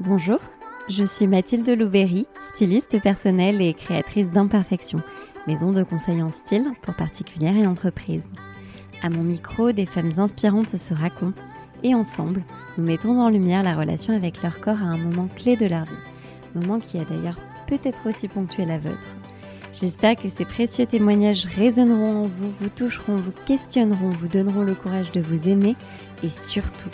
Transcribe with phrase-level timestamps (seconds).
[0.00, 0.38] Bonjour,
[0.88, 5.02] je suis Mathilde Louberry, styliste personnelle et créatrice d'Imperfection,
[5.48, 8.28] maison de conseil en style pour particulières et entreprises.
[9.02, 11.42] À mon micro, des femmes inspirantes se racontent
[11.82, 12.44] et ensemble,
[12.76, 15.82] nous mettons en lumière la relation avec leur corps à un moment clé de leur
[15.82, 15.90] vie,
[16.54, 19.16] moment qui a d'ailleurs peut-être aussi ponctué la vôtre.
[19.72, 24.76] J'espère que ces précieux témoignages résonneront en vous, vous toucheront, vous questionneront, vous donneront le
[24.76, 25.74] courage de vous aimer
[26.22, 26.90] et surtout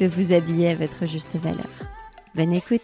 [0.00, 1.68] de vous habiller à votre juste valeur.
[2.34, 2.80] Bonne écoute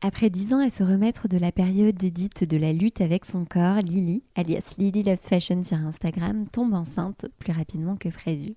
[0.00, 3.44] Après dix ans à se remettre de la période dite de la lutte avec son
[3.44, 8.54] corps, Lily, alias Lily Loves Fashion sur Instagram, tombe enceinte plus rapidement que prévu.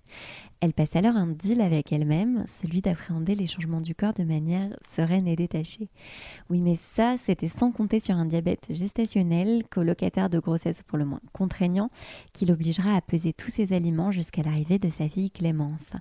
[0.64, 4.70] Elle passe alors un deal avec elle-même, celui d'appréhender les changements du corps de manière
[4.96, 5.90] sereine et détachée.
[6.52, 11.06] Oui, mais ça, c'était sans compter sur un diabète gestationnel, colocataire de grossesse pour le
[11.06, 11.90] moins contraignant,
[12.32, 15.94] qui l'obligera à peser tous ses aliments jusqu'à l'arrivée de sa fille Clémence.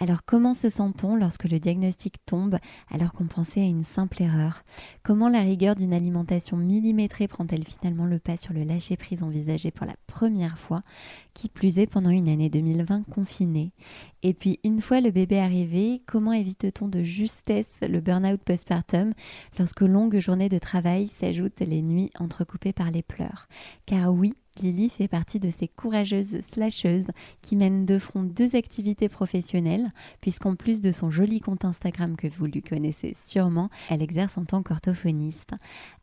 [0.00, 2.58] Alors comment se sent-on lorsque le diagnostic tombe
[2.90, 4.64] alors qu'on pensait à une simple erreur?
[5.04, 9.86] Comment la rigueur d'une alimentation millimétrée prend-elle finalement le pas sur le lâcher-prise envisagé pour
[9.86, 10.82] la première fois,
[11.34, 13.72] qui plus est pendant une année 2020 confinée
[14.22, 19.14] et puis, une fois le bébé arrivé, comment évite-t-on de justesse le burn-out postpartum
[19.58, 23.48] lorsque longues journées de travail s'ajoutent les nuits entrecoupées par les pleurs?
[23.86, 27.06] Car oui, Lily fait partie de ces courageuses slasheuses
[27.42, 32.28] qui mènent de front deux activités professionnelles, puisqu'en plus de son joli compte Instagram que
[32.28, 35.52] vous lui connaissez sûrement, elle exerce en tant qu'orthophoniste.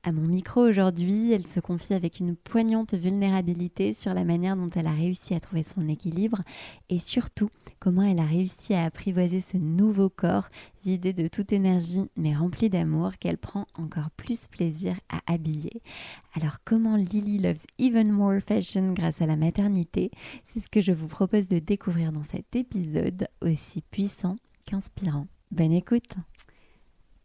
[0.03, 4.69] À mon micro aujourd'hui, elle se confie avec une poignante vulnérabilité sur la manière dont
[4.75, 6.41] elle a réussi à trouver son équilibre
[6.89, 7.49] et surtout
[7.79, 10.49] comment elle a réussi à apprivoiser ce nouveau corps
[10.87, 15.81] vidé de toute énergie mais rempli d'amour qu'elle prend encore plus plaisir à habiller.
[16.33, 20.11] Alors comment Lily loves even more fashion grâce à la maternité?
[20.45, 25.27] C'est ce que je vous propose de découvrir dans cet épisode aussi puissant qu'inspirant.
[25.51, 26.13] Bonne écoute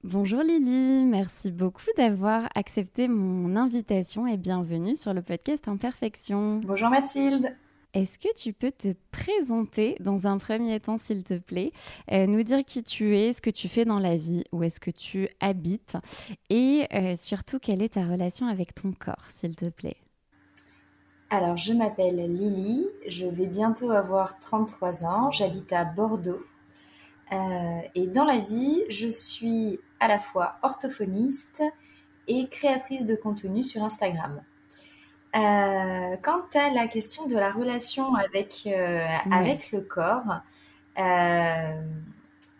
[0.02, 6.60] Bonjour Lily, merci beaucoup d'avoir accepté mon invitation et bienvenue sur le podcast Imperfection.
[6.64, 7.54] Bonjour Mathilde.
[7.94, 11.72] Est-ce que tu peux te présenter dans un premier temps, s'il te plaît,
[12.10, 14.80] euh, nous dire qui tu es, ce que tu fais dans la vie, où est-ce
[14.80, 15.98] que tu habites
[16.48, 19.98] et euh, surtout quelle est ta relation avec ton corps, s'il te plaît?
[21.28, 26.44] Alors, je m'appelle Lily, je vais bientôt avoir 33 ans, j'habite à Bordeaux.
[27.31, 31.62] Euh, et dans la vie, je suis à la fois orthophoniste
[32.26, 34.42] et créatrice de contenu sur Instagram.
[35.34, 40.41] Euh, quant à la question de la relation avec, euh, avec le corps,
[40.98, 41.82] euh,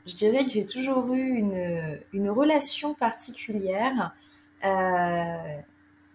[0.06, 4.15] je dirais que j'ai toujours eu une, une relation particulière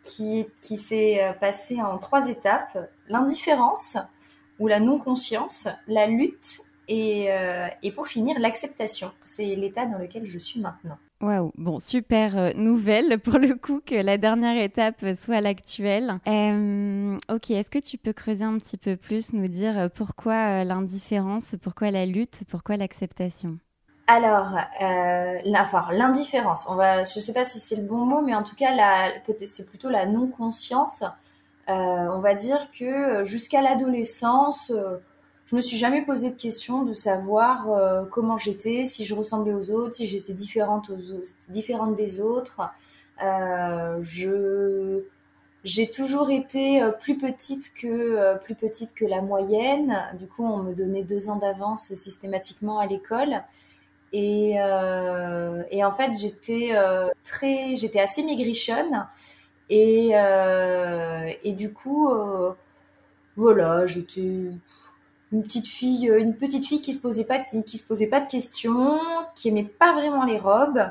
[0.04, 2.78] qui, qui s'est passée en trois étapes.
[3.08, 3.98] L'indifférence
[4.58, 7.30] ou la non-conscience, la lutte et,
[7.84, 9.12] et pour finir l'acceptation.
[9.24, 10.98] C'est l'état dans lequel je suis maintenant.
[11.20, 16.20] Waouh, bon, super euh, nouvelle pour le coup que la dernière étape soit l'actuelle.
[16.28, 20.64] Euh, ok, est-ce que tu peux creuser un petit peu plus, nous dire euh, pourquoi
[20.64, 23.58] l'indifférence, pourquoi la lutte, pourquoi l'acceptation?
[24.06, 24.58] Alors,
[25.92, 28.70] l'indifférence, on je ne sais pas si c'est le bon mot, mais en tout cas,
[29.46, 31.04] c'est plutôt la non-conscience.
[31.68, 34.72] on va dire que jusqu'à l'adolescence,
[35.48, 39.54] je me suis jamais posé de question de savoir euh, comment j'étais, si je ressemblais
[39.54, 40.92] aux autres, si j'étais différente,
[41.96, 42.62] des autres.
[43.24, 45.04] Euh, je
[45.64, 49.98] j'ai toujours été euh, plus petite que plus petite que la moyenne.
[50.20, 53.42] Du coup, on me donnait deux ans d'avance systématiquement à l'école.
[54.14, 56.72] Et, et, en fait, j'étais
[57.24, 59.08] très, j'étais assez maigrichonne.
[59.70, 60.12] Et,
[61.44, 62.10] et du coup,
[63.36, 64.52] voilà, j'étais
[65.32, 68.22] une petite fille, euh, une petite fille qui se posait pas, qui se posait pas
[68.22, 69.00] de questions,
[69.36, 70.90] qui aimait pas vraiment les robes.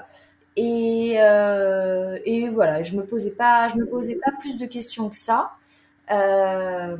[0.56, 5.08] Et, euh, et voilà, je me posais pas, je me posais pas plus de questions
[5.10, 5.52] que ça.
[6.10, 6.96] Euh,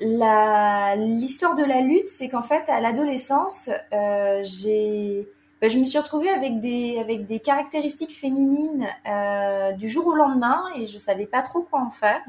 [0.00, 5.28] l'histoire de la lutte, c'est qu'en fait, à l'adolescence, j'ai,
[5.60, 8.86] ben, je me suis retrouvée avec des, avec des caractéristiques féminines
[9.78, 12.22] du jour au lendemain et je savais pas trop quoi en faire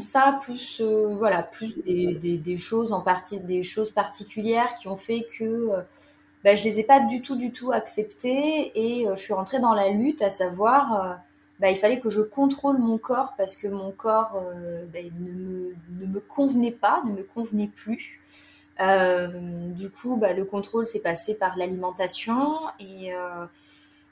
[0.00, 5.26] ça plus euh, voilà plus des, choses en partie des choses particulières qui ont fait
[5.38, 5.82] que euh,
[6.42, 9.60] bah, je les ai pas du tout du tout acceptées et euh, je suis rentrée
[9.60, 11.18] dans la lutte à savoir
[11.60, 14.42] bah, il fallait que je contrôle mon corps parce que mon corps
[14.92, 18.20] bah, ne, me, ne, me, convenait pas ne me convenait plus.
[18.80, 23.12] Du coup le contrôle s'est passé par l'alimentation et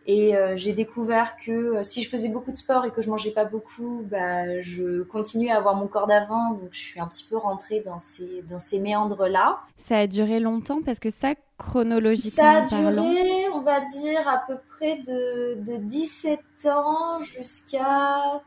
[0.07, 3.09] Et euh, j'ai découvert que euh, si je faisais beaucoup de sport et que je
[3.09, 6.51] mangeais pas beaucoup, bah, je continuais à avoir mon corps d'avant.
[6.51, 9.61] Donc je suis un petit peu rentrée dans ces, dans ces méandres-là.
[9.79, 14.43] Ça a duré longtemps parce que ça, chronologiquement Ça a duré, on va dire, à
[14.47, 18.43] peu près de, de 17 ans jusqu'à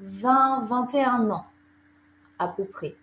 [0.00, 1.46] 20, 21 ans,
[2.38, 2.96] à peu près.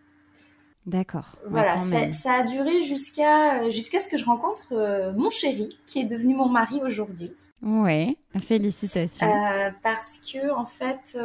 [0.89, 1.35] D'accord.
[1.45, 5.99] Voilà, ça, a duré jusqu'à euh, jusqu'à ce que je rencontre euh, mon chéri, qui
[5.99, 7.31] est devenu mon mari aujourd'hui.
[7.61, 9.27] Ouais, félicitations.
[9.27, 11.15] Euh, parce que en fait,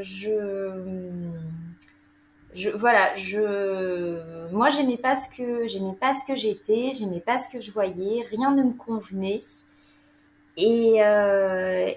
[0.00, 0.80] je,
[2.54, 7.36] je, voilà, je, moi j'aimais pas ce que j'aimais pas ce que j'étais, j'aimais pas
[7.36, 9.42] ce que je voyais, rien ne me convenait.
[10.56, 11.00] Et,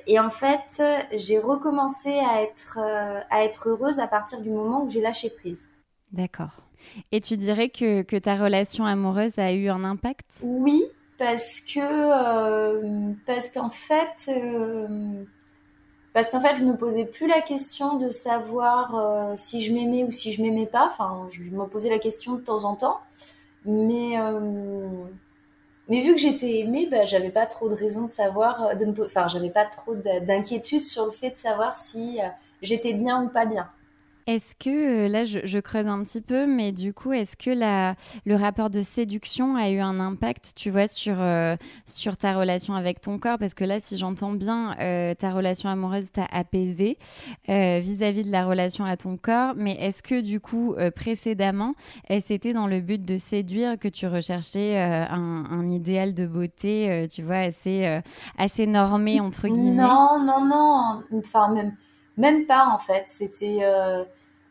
[0.07, 0.83] et en fait,
[1.13, 5.69] j'ai recommencé à être à être heureuse à partir du moment où j'ai lâché prise.
[6.11, 6.63] D'accord.
[7.11, 10.25] Et tu dirais que, ta relation amoureuse a eu un impact?
[10.41, 10.83] Oui,
[11.17, 15.23] parce que euh, parce qu'en fait euh,
[16.13, 20.03] parce qu'en fait je me posais plus la question de savoir euh, si je m'aimais
[20.03, 20.89] ou si je m'aimais pas.
[20.91, 22.99] Enfin, je, me posais la question de temps en temps,
[23.65, 24.15] mais
[25.89, 29.27] mais vu que j'étais aimée, bah, j'avais pas trop de raison de savoir, de enfin,
[29.27, 32.19] j'avais pas trop d'inquiétude sur le fait de savoir si
[32.61, 33.69] j'étais bien ou pas bien.
[34.25, 37.51] Est-ce que, euh, là je, creuse un petit peu, mais du coup, est-ce que
[38.25, 41.55] le rapport de séduction a eu un impact, tu vois, sur, euh,
[41.85, 43.37] sur ta relation avec ton corps?
[43.37, 46.97] Parce que là, si j'entends bien, euh, ta relation amoureuse t'a apaisé
[47.47, 51.75] vis-à-vis de la relation à ton corps, mais est-ce que du coup, précédemment,
[52.21, 57.23] c'était dans le but de séduire que tu recherchais un, un, idéal de beauté, tu
[57.23, 57.99] vois, assez,
[58.37, 59.83] assez normé, entre guillemets?
[59.83, 61.73] Non, non, non, enfin même
[62.17, 63.03] même pas en fait.
[63.07, 64.03] C'était euh,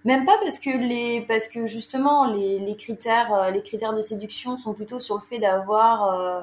[0.04, 4.02] même pas parce que les parce que justement les, les critères euh, les critères de
[4.02, 6.40] séduction sont plutôt sur le fait d'avoir euh,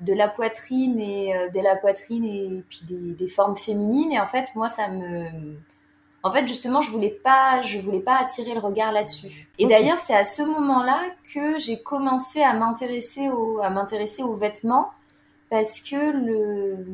[0.00, 4.12] de la poitrine et de la poitrine et puis des, des, formes féminines.
[4.12, 5.26] Et en fait moi ça me
[6.22, 9.48] en fait justement je voulais pas je voulais pas attirer le regard là-dessus.
[9.58, 11.00] Et d'ailleurs c'est à ce moment-là
[11.34, 14.90] que j'ai commencé à m'intéresser au à m'intéresser aux vêtements
[15.50, 16.86] parce que le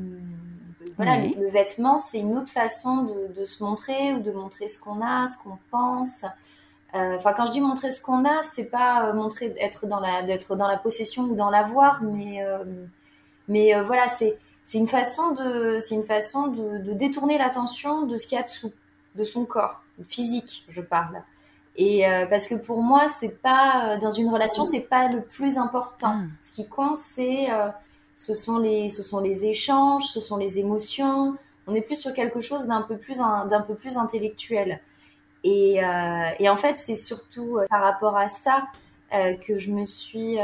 [1.02, 5.00] voilà, le, vêtement, c'est une autre façon de, se montrer ou de montrer ce qu'on
[5.00, 6.24] a, ce qu'on pense.
[6.94, 10.00] Euh, enfin, quand je dis montrer ce qu'on a, c'est pas euh, montrer être dans
[10.00, 12.64] la d'être dans la possession ou dans l'avoir, mais euh,
[13.48, 18.26] mais voilà, c'est c'est une façon de c'est une façon de, détourner l'attention de ce
[18.26, 18.72] qu'il y a dessous,
[19.14, 21.22] de son corps physique, je parle.
[21.76, 26.16] Et parce que pour moi, c'est pas dans une relation, c'est pas le plus important.
[26.16, 26.30] Hmm.
[26.42, 27.48] Ce qui compte, c'est
[28.20, 31.38] ce sont les, ce sont les échanges, ce sont les émotions.
[31.66, 34.82] On est plus sur quelque chose d'un peu plus, d'un peu plus intellectuel.
[35.42, 38.64] Et, euh, et en fait, c'est surtout euh, par rapport à ça
[39.14, 40.36] euh, que je me suis,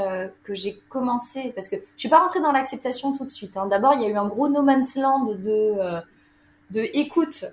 [0.42, 3.58] que j'ai commencé, parce que je suis pas rentrée dans l'acceptation tout de suite.
[3.58, 3.66] Hein.
[3.66, 6.00] D'abord, il y a eu un gros no man's land de,
[6.70, 7.44] de écoute.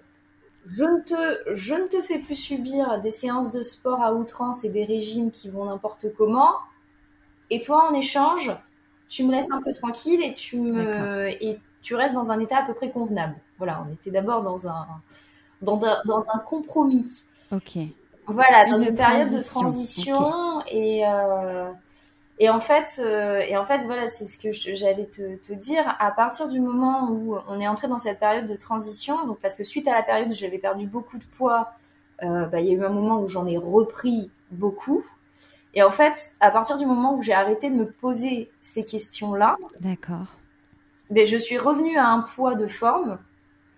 [0.65, 4.63] Je ne, te, je ne te fais plus subir des séances de sport à outrance
[4.63, 6.53] et des régimes qui vont n'importe comment.
[7.49, 8.49] Et toi, en échange,
[9.13, 12.57] tu me laisses un peu tranquille et tu me et tu restes dans un état
[12.57, 13.35] à peu près convenable.
[13.59, 14.87] Voilà, on était d'abord dans un
[15.61, 17.23] dans, dans, un compromis.
[17.51, 17.77] Ok.
[18.25, 21.71] Voilà, dans une, période de transition et euh,
[22.39, 25.95] et en fait euh, et en fait voilà c'est ce que j'allais te, te, dire
[25.99, 29.55] à partir du moment où on est entré dans cette période de transition donc parce
[29.55, 31.73] que suite à la période où j'avais perdu beaucoup de poids
[32.23, 35.03] euh, bah, il y a eu un moment où j'en ai repris beaucoup
[35.73, 39.57] et en fait, à partir du moment où j'ai arrêté de me poser ces questions-là,
[39.79, 40.37] d'accord.
[41.09, 43.19] Ben, je suis revenue à un poids de forme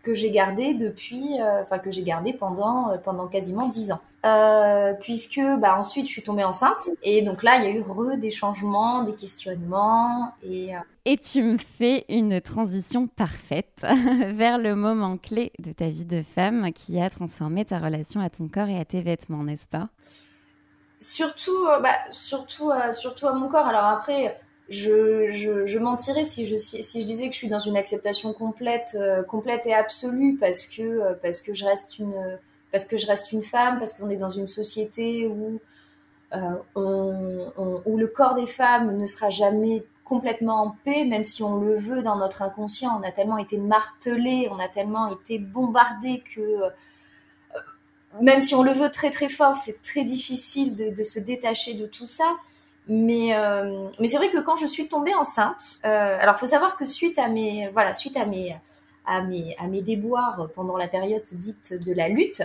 [0.04, 4.02] que j'ai gardé depuis, euh, enfin que j'ai gardé pendant euh, pendant quasiment dix ans.
[4.26, 7.82] Euh, puisque bah ensuite je suis tombée enceinte et donc là il y a eu
[7.82, 10.72] re des changements, des questionnements et
[11.06, 13.86] et tu me fais une transition parfaite
[14.30, 18.32] vers le moment clé de ta vie de femme qui a transformé ta relation à
[18.32, 19.90] ton corps et à tes vêtements, n'est-ce pas?
[21.00, 23.68] Surtout, euh, bah, surtout, euh, surtout à mon corps.
[23.68, 24.38] Alors après,
[24.70, 29.74] je, mentirais si je, disais que je suis dans une acceptation complète, euh, complète et
[29.74, 32.40] absolue parce que, parce que je reste une,
[32.72, 35.60] parce que je reste une femme, parce qu'on est dans une société où,
[36.76, 41.78] où le corps des femmes ne sera jamais complètement en paix, même si on le
[41.78, 43.00] veut dans notre inconscient.
[43.00, 46.72] On a tellement été martelé, on a tellement été bombardé que
[48.22, 51.86] même si on le veut très très fort, c'est très difficile de, se détacher de
[51.86, 52.36] tout ça.
[52.88, 56.76] Mais, euh, mais c'est vrai que quand je suis tombée enceinte, euh, alors faut savoir
[56.76, 58.56] que suite à mes voilà suite à mes
[59.08, 62.44] à mes à mes déboires pendant la période dite de la lutte,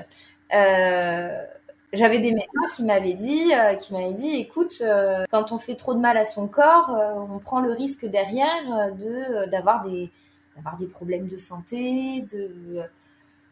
[0.54, 1.44] euh,
[1.92, 4.82] j'avais des médecins qui m'avaient dit euh, qui m'avaient dit écoute
[5.30, 6.88] quand on fait trop de mal à son corps,
[7.30, 10.10] on prend le risque derrière de d'avoir des
[10.56, 12.82] d'avoir des problèmes de santé, de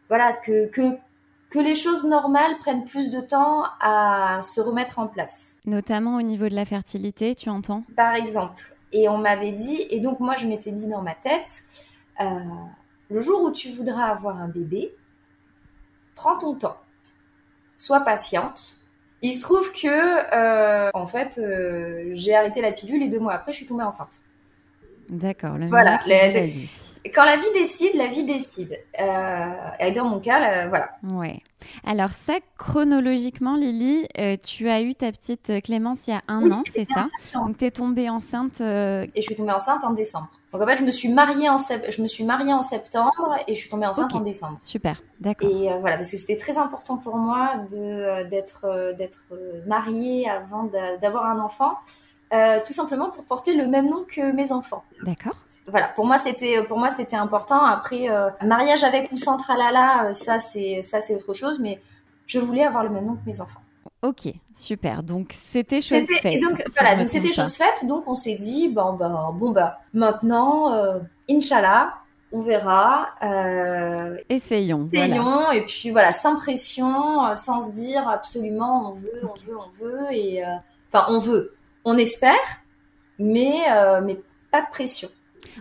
[0.07, 0.97] voilà que, que
[1.49, 5.55] que les choses normales prennent plus de temps à se remettre en place.
[5.65, 7.83] Notamment au niveau de la fertilité, tu entends?
[7.95, 8.63] Par exemple.
[8.91, 11.63] Et on m'avait dit, et donc moi je m'étais dit dans ma tête,
[12.21, 12.25] euh,
[13.09, 14.95] le jour où tu voudras avoir un bébé,
[16.15, 16.77] prends ton temps,
[17.77, 18.77] sois patiente.
[19.21, 19.87] Il se trouve que,
[20.33, 23.83] euh, en fait, euh, j'ai arrêté la pilule et deux mois après, je suis tombée
[23.83, 24.21] enceinte.
[25.09, 25.57] D'accord.
[25.67, 25.99] Voilà.
[26.05, 26.88] La vie.
[27.13, 28.77] Quand la vie décide, la vie décide.
[28.99, 30.91] Euh, et dans mon cas, voilà.
[31.03, 31.41] Ouais.
[31.85, 36.49] Alors ça, chronologiquement, Lily, euh, tu as eu ta petite Clémence il y a un
[36.51, 37.01] an, c'est ça
[37.35, 38.61] Donc tu es tombée enceinte.
[38.61, 40.29] Euh, et je suis tombée enceinte en décembre.
[40.51, 43.55] Donc en fait, je me suis mariée en, je me suis mariée en septembre et
[43.55, 44.57] je suis tombée enceinte en décembre.
[44.61, 45.49] Super, d'accord.
[45.49, 49.21] Et voilà, parce que c'était très important pour moi d'être d'être
[49.67, 50.69] mariée avant
[51.01, 51.77] d'avoir un enfant.
[52.31, 54.83] Euh, tout simplement pour porter le même nom que mes enfants.
[55.03, 55.35] D'accord.
[55.65, 57.63] Voilà, pour moi c'était pour moi c'était important.
[57.63, 61.79] Après euh, mariage avec ou sans tralala, euh, ça c'est ça c'est autre chose, mais
[62.27, 63.61] je voulais avoir le même nom que mes enfants.
[64.03, 65.01] Ok, super.
[65.01, 66.39] Donc c'était chose faite.
[66.39, 67.87] donc voilà, donc c'était chose faite.
[67.87, 71.95] Donc on s'est dit bon bah bon bah maintenant, euh, inshallah,
[72.31, 73.09] on verra.
[73.23, 74.85] Euh, essayons.
[74.85, 79.83] Essayons et puis voilà, sans pression, sans se dire absolument on veut, on veut, on
[79.83, 80.43] veut et
[80.91, 81.55] enfin on veut
[81.85, 82.61] on espère,
[83.17, 84.19] mais, euh, mais
[84.51, 85.09] pas de pression.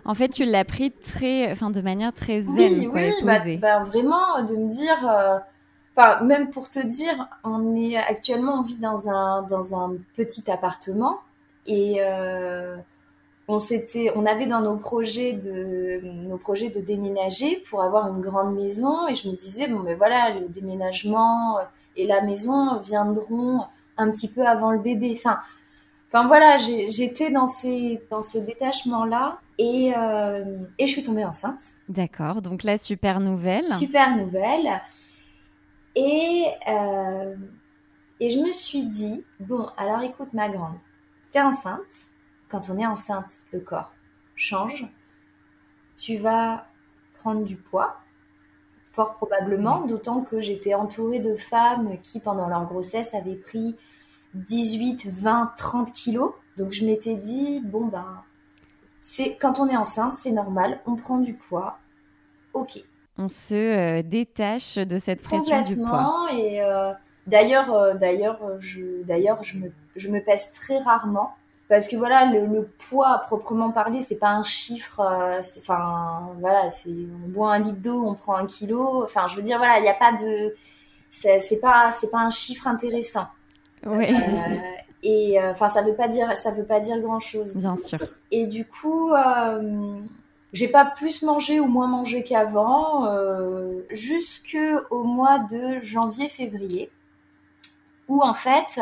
[0.05, 3.83] En fait, tu l'as pris très, enfin, de manière très zen, oui, oui, bah, bah,
[3.83, 9.09] vraiment de me dire, euh, même pour te dire, on est actuellement, on vit dans
[9.09, 11.19] un dans un petit appartement
[11.67, 12.77] et euh,
[13.49, 18.21] on s'était, on avait dans nos projets de nos projets de déménager pour avoir une
[18.21, 21.59] grande maison et je me disais bon mais voilà le déménagement
[21.97, 23.65] et la maison viendront
[23.97, 25.15] un petit peu avant le bébé.
[25.17, 25.39] Enfin,
[26.09, 31.61] Enfin voilà, j'étais dans, ces, dans ce détachement-là et, euh, et je suis tombée enceinte.
[31.89, 33.65] D'accord, donc là, super nouvelle.
[33.65, 34.81] Super nouvelle.
[35.95, 37.37] Et, euh,
[38.21, 40.77] et je me suis dit, bon, alors écoute ma grande,
[41.31, 42.07] t'es enceinte.
[42.49, 43.93] Quand on est enceinte, le corps
[44.35, 44.87] change.
[45.99, 46.67] Tu vas
[47.15, 47.97] prendre du poids,
[48.93, 53.77] fort probablement, d'autant que j'étais entourée de femmes qui, pendant leur grossesse, avaient pris
[54.47, 56.33] 18, 20, 30 kilos.
[56.57, 58.23] Donc je m'étais dit, bon ben,
[59.01, 61.79] c'est quand on est enceinte, c'est normal, on prend du poids.
[62.53, 62.83] Ok.
[63.17, 66.29] On se euh, détache de cette pression du poids.
[66.33, 66.93] Et euh,
[67.27, 71.35] d'ailleurs, euh, d'ailleurs, je, d'ailleurs, je me, je me pèse très rarement
[71.69, 75.01] parce que voilà, le, poids à proprement parler, c'est pas un chiffre.
[75.59, 76.91] enfin, voilà, c'est
[77.25, 79.05] on boit un litre d'eau, on prend un kilo.
[79.05, 80.55] Enfin, je veux dire, voilà, il n'y a pas de,
[81.11, 83.27] c'est, c'est pas, c'est pas un chiffre intéressant.
[83.87, 84.07] Oui.
[84.11, 84.57] Euh,
[85.03, 87.57] et euh, enfin, ça veut pas dire, ça veut pas dire grand chose.
[87.57, 87.99] Bien sûr.
[88.31, 90.01] Et du coup, euh,
[90.53, 96.91] j'ai pas plus mangé ou moins mangé qu'avant, euh, jusqu'au mois de janvier-février,
[98.09, 98.81] où en fait,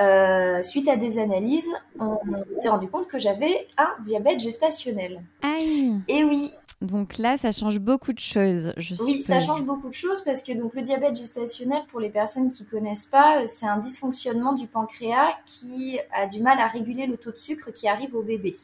[0.00, 2.18] euh, suite à des analyses, on
[2.58, 5.20] s'est rendu compte que j'avais un diabète gestationnel.
[5.42, 6.00] Aïe.
[6.08, 6.52] Et oui,
[6.86, 10.42] donc là, ça change beaucoup de choses, je Oui, ça change beaucoup de choses parce
[10.42, 14.54] que donc le diabète gestationnel, pour les personnes qui connaissent pas, euh, c'est un dysfonctionnement
[14.54, 18.22] du pancréas qui a du mal à réguler le taux de sucre qui arrive au
[18.22, 18.56] bébé.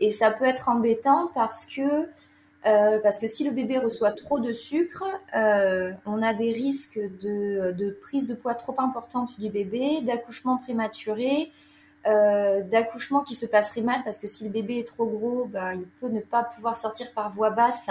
[0.00, 2.08] Et ça peut être embêtant parce que
[2.66, 5.04] euh, parce que si le bébé reçoit trop de sucre,
[5.36, 10.56] euh, on a des risques de, de, prise de poids trop importante du bébé, d'accouchement
[10.56, 11.52] prématuré,
[12.06, 15.72] euh, d'accouchement qui se passerait mal parce que si le bébé est trop gros, ben,
[15.72, 17.88] il peut ne pas pouvoir sortir par voie basse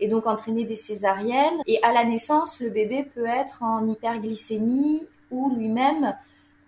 [0.00, 1.60] et donc entraîner des césariennes.
[1.68, 6.16] Et à la naissance, le bébé peut être en hyperglycémie ou lui-même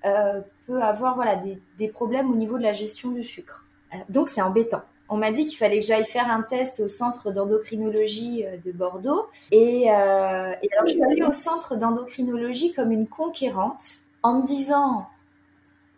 [0.05, 1.43] euh, peut avoir voilà,
[1.79, 3.67] des, problèmes au niveau de la gestion du sucre.
[3.93, 4.83] Euh, donc c'est embêtant.
[5.09, 9.27] On m'a dit qu'il fallait que j'aille faire un test au centre d'endocrinologie de Bordeaux.
[9.51, 13.85] Et, et alors je suis allée au centre d'endocrinologie comme une conquérante
[14.23, 15.07] en me disant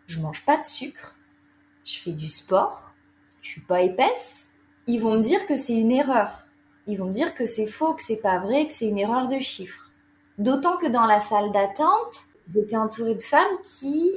[0.07, 1.15] je mange pas de sucre,
[1.85, 2.91] je fais du sport,
[3.41, 4.49] je suis pas épaisse,
[4.87, 6.47] ils vont me dire que c'est une erreur.
[6.87, 9.27] Ils vont me dire que c'est faux, que c'est pas vrai, que c'est une erreur
[9.27, 9.91] de chiffres.
[10.37, 14.11] D'autant que dans la salle d'attente, j'étais entourée de femmes qui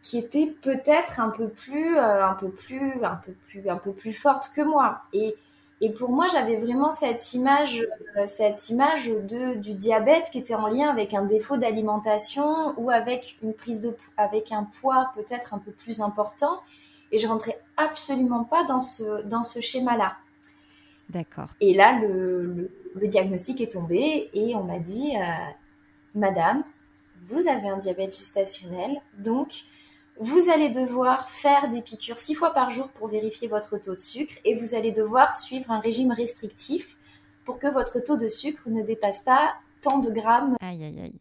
[0.00, 3.92] qui étaient peut-être un peu plus euh, un peu plus un peu plus un peu
[3.92, 5.36] plus fortes que moi et
[5.80, 10.54] et pour moi, j'avais vraiment cette image, euh, cette image de, du diabète qui était
[10.54, 15.54] en lien avec un défaut d'alimentation ou avec une prise de, avec un poids peut-être
[15.54, 16.60] un peu plus important.
[17.12, 20.16] Et je rentrais absolument pas dans ce, dans ce schéma-là.
[21.10, 21.48] D'accord.
[21.60, 25.22] Et là, le, le, diagnostic est tombé et on m'a dit, euh,
[26.14, 26.64] Madame,
[27.30, 29.64] vous avez un diabète gestationnel, donc
[30.20, 34.00] vous allez devoir faire des piqûres six fois par jour pour vérifier votre taux de
[34.00, 36.96] sucre et vous allez devoir suivre un régime restrictif
[37.44, 40.56] pour que votre taux de sucre ne dépasse pas tant de grammes.
[40.60, 41.20] Aïe, aïe, aïe.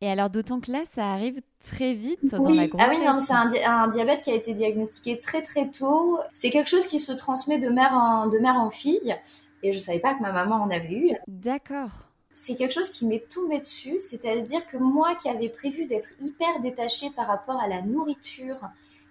[0.00, 2.88] Et alors, d'autant que là, ça arrive très vite dans la grossesse.
[2.90, 6.18] Ah oui, non, c'est un, diabète qui a été diagnostiqué très très tôt.
[6.34, 9.16] C'est quelque chose qui se transmet de mère en, de mère en fille.
[9.62, 11.12] Et je savais pas que ma maman en avait eu.
[11.28, 12.11] D'accord.
[12.34, 14.00] C'est quelque chose qui m'est tombé dessus.
[14.00, 18.58] C'est-à-dire que moi qui avais prévu d'être hyper détachée par rapport à la nourriture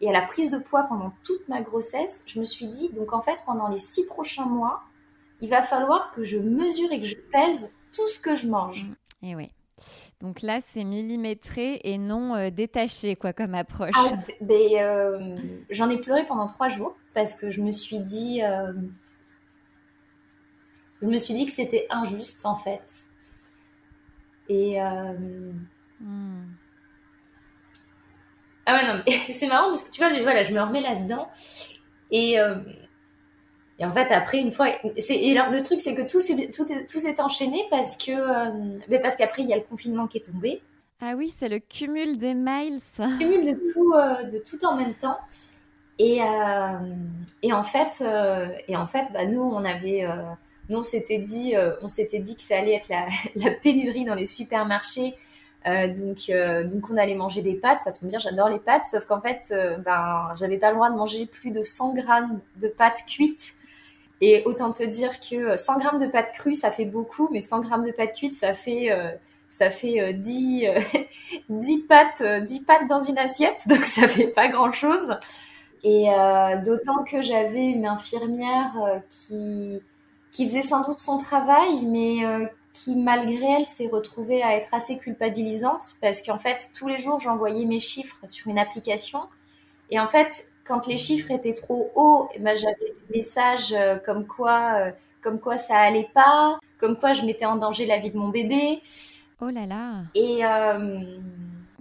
[0.01, 3.13] et à la prise de poids pendant toute ma grossesse, je me suis dit, donc
[3.13, 4.81] en fait, pendant les six prochains mois,
[5.41, 8.85] il va falloir que je mesure et que je pèse tout ce que je mange.
[9.21, 9.49] Et oui.
[10.19, 13.95] Donc là, c'est millimétré et non euh, détaché, quoi, comme approche.
[13.95, 14.11] Ah,
[14.41, 15.37] ben, euh,
[15.69, 18.71] j'en ai pleuré pendant trois jours parce que je me suis dit, euh,
[21.01, 22.83] je me suis dit que c'était injuste en fait.
[24.51, 24.81] Et
[26.01, 26.43] hmm.
[28.65, 31.29] ah ouais non, c'est marrant parce que tu vois, je, voilà, je me remets là-dedans
[32.11, 32.37] et
[33.81, 34.67] et en fait, après, une fois.
[34.95, 38.11] Et alors, le truc, c'est que tout s'est, tout, tout enchaîné parce que.
[38.11, 40.61] Euh, parce qu'après, il y a le confinement qui est tombé.
[41.01, 42.79] Ah oui, c'est le cumul des miles.
[42.99, 45.17] Le cumul de tout, euh, de tout en même temps.
[45.97, 46.77] Et, euh,
[47.41, 48.03] et en fait,
[48.67, 50.07] et en fait bah, nous, on avait.
[50.71, 54.15] Nous, on s'était dit, on s'était dit que ça allait être la, la pénurie dans
[54.15, 55.15] les supermarchés.
[55.65, 56.31] donc,
[56.71, 59.53] donc on allait manger des pâtes, ça tombe bien, j'adore les pâtes, sauf qu'en fait,
[59.85, 63.53] ben, j'avais pas le droit de manger plus de 100 grammes de pâtes cuites
[64.21, 67.61] et autant te dire que 100 grammes de pâte crue, ça fait beaucoup, mais 100
[67.61, 69.11] grammes de pâte cuite, ça fait, euh,
[69.49, 70.79] ça fait 10, euh,
[71.49, 75.17] 10, euh, pâtes, 10 pâtes dans une assiette, donc ça fait pas grand-chose.
[75.83, 76.05] Et
[76.63, 79.81] d'autant que j'avais une infirmière qui,
[80.31, 82.19] qui faisait sans doute son travail, mais
[82.73, 87.19] qui, malgré elle, s'est retrouvée à être assez culpabilisante, parce qu'en fait, tous les jours,
[87.19, 89.21] j'envoyais mes chiffres sur une application.
[89.89, 92.75] Et en fait, quand les chiffres étaient trop hauts, eh ben, j'avais
[93.09, 97.45] des messages euh, comme quoi, euh, comme quoi ça allait pas, comme quoi je mettais
[97.45, 98.81] en danger la vie de mon bébé.
[99.41, 100.03] Oh là là.
[100.15, 101.03] Et euh,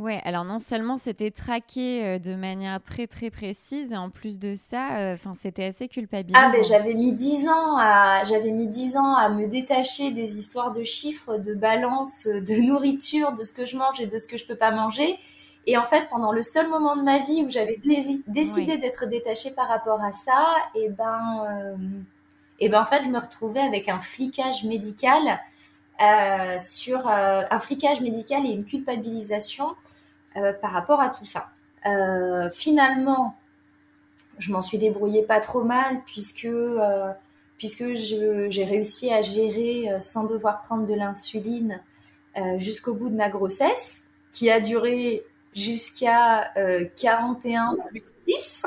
[0.00, 4.54] ouais, alors non seulement c'était traqué de manière très très précise, et en plus de
[4.54, 6.41] ça, enfin c'était assez culpabilisant.
[6.43, 10.39] Ah ben j'avais mis dix ans à, j'avais mis dix ans à me détacher des
[10.39, 14.26] histoires de chiffres, de balance, de nourriture, de ce que je mange et de ce
[14.26, 15.19] que je peux pas manger.
[15.67, 17.78] Et en fait, pendant le seul moment de ma vie où j'avais
[18.26, 21.76] décidé d'être détachée par rapport à ça, et eh ben, euh,
[22.58, 25.39] et ben en fait, je me retrouvais avec un flicage médical
[26.02, 29.75] euh, sur euh, un flicage médical et une culpabilisation
[30.63, 31.50] par rapport à tout ça.
[32.52, 33.34] finalement,
[34.39, 36.49] je m'en suis débrouillée pas trop mal puisque
[37.56, 41.82] puisque j'ai réussi à gérer sans devoir prendre de l'insuline
[42.58, 46.52] jusqu'au bout de ma grossesse, qui a duré jusqu'à
[46.97, 48.67] 41 euh, plus 6.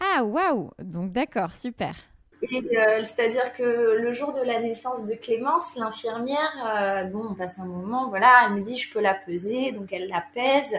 [0.00, 1.94] ah, waouh Donc d'accord, super.
[2.42, 7.34] Et euh, c'est-à-dire que le jour de la naissance de Clémence, l'infirmière, euh, bon, on
[7.34, 10.74] passe un moment, voilà, elle me dit je peux la peser, donc elle la pèse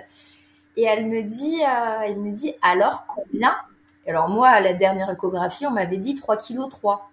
[0.75, 3.55] et elle me dit, elle me dit alors combien?
[4.07, 7.11] Alors moi, à la dernière échographie, on m'avait dit 3 kg 3.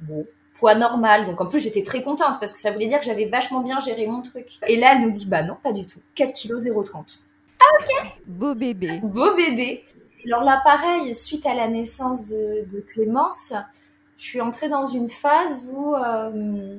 [0.00, 1.26] Bon, poids normal.
[1.26, 3.80] Donc en plus, j'étais très contente parce que ça voulait dire que j'avais vachement bien
[3.80, 4.58] géré mon truc.
[4.66, 6.00] Et là, elle nous dit bah non, pas du tout.
[6.14, 7.24] 4 kg 0,30.
[7.60, 8.12] Ah ok.
[8.26, 9.00] Beau bébé.
[9.02, 9.84] Beau bébé.
[10.26, 13.54] Alors là, pareil, suite à la naissance de, Clémence,
[14.20, 16.78] je suis entrée dans une phase où, euh,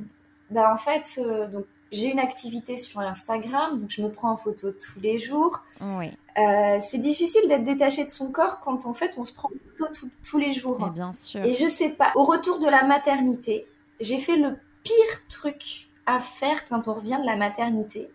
[0.51, 4.37] bah en fait, euh, donc j'ai une activité sur Instagram, donc je me prends en
[4.37, 5.63] photo tous les jours.
[5.81, 6.11] Oui.
[6.37, 9.75] Euh, c'est difficile d'être détaché de son corps quand en fait on se prend en
[9.75, 10.87] photo tous les jours.
[10.87, 11.43] Et bien sûr.
[11.43, 13.65] Et je sais pas, au retour de la maternité,
[13.99, 18.11] j'ai fait le pire truc à faire quand on revient de la maternité.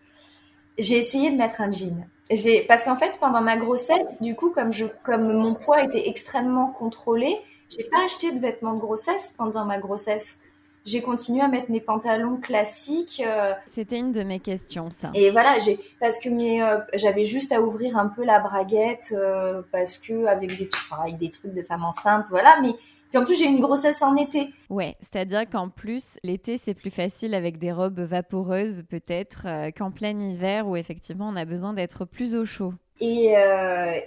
[0.79, 2.07] J'ai essayé de mettre un jean.
[2.31, 6.09] J'ai parce qu'en fait pendant ma grossesse, du coup comme je comme mon poids était
[6.09, 7.37] extrêmement contrôlé,
[7.69, 10.39] j'ai pas acheté de vêtements de grossesse pendant ma grossesse
[10.87, 13.21] j'ai continué à mettre mes pantalons classiques.
[13.27, 15.11] Euh, C'était une de mes questions, ça.
[15.15, 19.63] Et voilà, j'ai parce que euh, j'avais juste à ouvrir un peu la braguette euh,
[19.73, 20.71] parce que avec des
[21.03, 22.61] avec des trucs de femme enceinte, voilà.
[22.63, 22.71] Mais
[23.09, 24.51] puis en plus, j'ai une grossesse en été.
[24.71, 30.19] Ouais, c'est-à-dire qu'en plus, l'été, c'est plus facile avec des robes vaporeuses, peut-être, qu'en plein
[30.19, 32.73] hiver où effectivement, on a besoin d'être plus au chaud.
[33.01, 33.35] Et,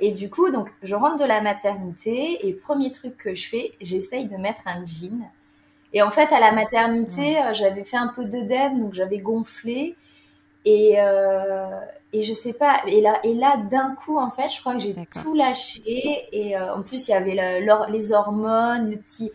[0.02, 3.72] et, du coup, donc, je rentre de la maternité et premier truc que je fais,
[3.82, 5.30] j'essaye de mettre un jean
[5.94, 9.96] et en fait, à la maternité, euh, j'avais fait un peu d'œdème, donc j'avais gonflé.
[10.66, 11.80] Et, euh,
[12.12, 14.80] et je sais pas, et là, et là d'un coup, en fait, je crois que
[14.80, 16.28] j'ai tout lâché.
[16.32, 17.38] Et euh, en plus, il y avait
[17.90, 19.32] les hormones, le petit,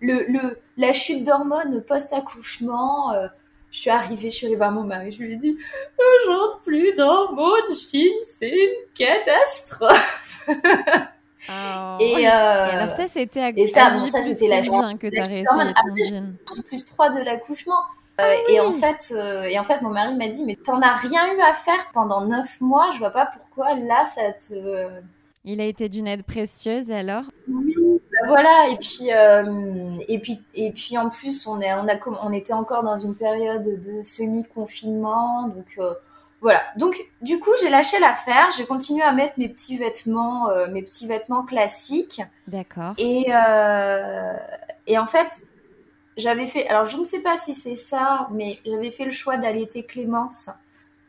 [0.00, 3.12] le, le, la chute d'hormones post-accouchement.
[3.70, 5.56] je suis arrivée, je suis allée voir mon mari, je lui ai dit,
[5.98, 10.48] je rentre plus dans mon jean, c'est une catastrophe.
[11.50, 11.96] Oh.
[11.98, 15.22] Et, euh, alors ça, c'était à, et ça, bon, ça c'était la journée que t'as
[15.22, 16.14] réussi
[16.44, 17.80] ton plus 3 de l'accouchement.
[18.20, 20.80] Euh, ah et en fait, euh, et en fait, mon mari m'a dit, mais t'en
[20.82, 24.88] as rien eu à faire pendant 9 mois, je vois pas pourquoi là ça te.
[25.44, 27.22] Il a été d'une aide précieuse alors?
[27.48, 27.74] Oui,
[28.10, 28.68] bah voilà.
[28.70, 29.08] Et puis,
[30.08, 33.14] et puis, et puis en plus, on est, on a, on était encore dans une
[33.14, 35.78] période de semi-confinement, donc
[36.40, 36.62] voilà.
[36.76, 38.48] Donc, du coup, j'ai lâché l'affaire.
[38.56, 42.22] J'ai continué à mettre mes petits vêtements, euh, mes petits vêtements classiques.
[42.46, 42.94] D'accord.
[42.98, 44.34] Et, euh,
[44.86, 45.46] et en fait,
[46.18, 46.68] j'avais fait.
[46.68, 50.50] Alors, je ne sais pas si c'est ça, mais j'avais fait le choix d'allaiter Clémence.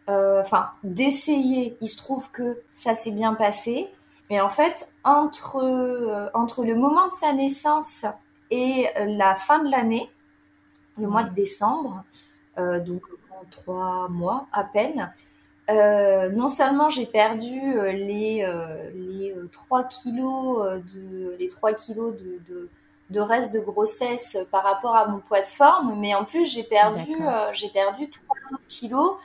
[0.10, 1.78] Euh, enfin, d'essayer.
[1.82, 3.90] Il se trouve que ça s'est bien passé.
[4.30, 8.06] Et en fait, entre, entre le moment de sa naissance
[8.52, 10.10] et la fin de l'année,
[10.98, 12.04] le mois de décembre,
[12.58, 13.04] donc
[13.50, 15.12] trois mois à peine.
[15.70, 22.16] Euh, non seulement j'ai perdu euh, les, euh, les 3 kilos de les 3 kilos
[22.16, 22.70] de,
[23.10, 26.64] de, reste de grossesse par rapport à mon poids de forme, mais en plus j'ai
[26.64, 27.16] perdu
[27.54, 29.18] j'ai perdu 3 autres kilos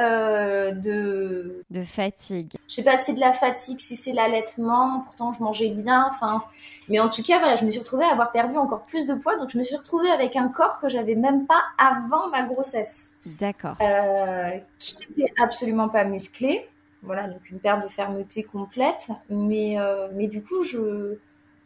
[0.00, 2.54] euh, de de fatigue.
[2.66, 5.00] Je sais pas si c'est de la fatigue, si c'est l'allaitement.
[5.00, 6.06] Pourtant, je mangeais bien.
[6.08, 6.42] Enfin,
[6.88, 9.14] mais en tout cas, voilà, je me suis retrouvée à avoir perdu encore plus de
[9.14, 9.36] poids.
[9.36, 13.12] Donc, je me suis retrouvée avec un corps que j'avais même pas avant ma grossesse.
[13.26, 13.76] D'accord.
[13.82, 16.66] Euh, qui n'était absolument pas musclé.
[17.02, 19.08] Voilà, donc une perte de fermeté complète.
[19.28, 21.18] Mais euh, mais du coup, je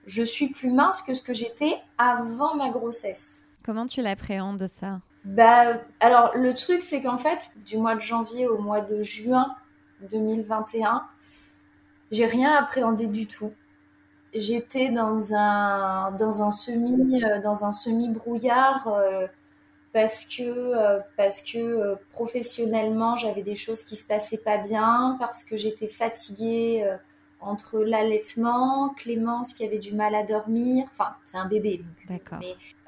[0.07, 3.43] je suis plus mince que ce que j'étais avant ma grossesse.
[3.65, 5.01] Comment tu l'appréhendes ça?
[5.25, 9.57] Bah, alors, le truc, c'est qu'en fait, du mois de janvier au mois de juin
[10.09, 11.03] 2021,
[12.13, 13.53] j'ai rien appréhendé du tout.
[14.33, 19.27] J'étais dans un, dans un semi, euh, dans un semi brouillard euh,
[19.93, 25.43] parce que, euh, parce que professionnellement, j'avais des choses qui se passaient pas bien, parce
[25.43, 26.89] que j'étais fatiguée
[27.41, 32.41] entre l'allaitement, Clémence qui avait du mal à dormir, enfin c'est un bébé D'accord.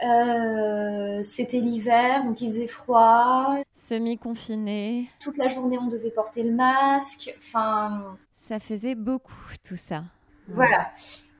[0.05, 3.57] Euh, c'était l'hiver donc il faisait froid.
[3.73, 5.11] Semi-confiné.
[5.21, 8.17] Toute la journée on devait porter le masque, enfin.
[8.35, 10.05] Ça faisait beaucoup tout ça.
[10.49, 10.91] Voilà.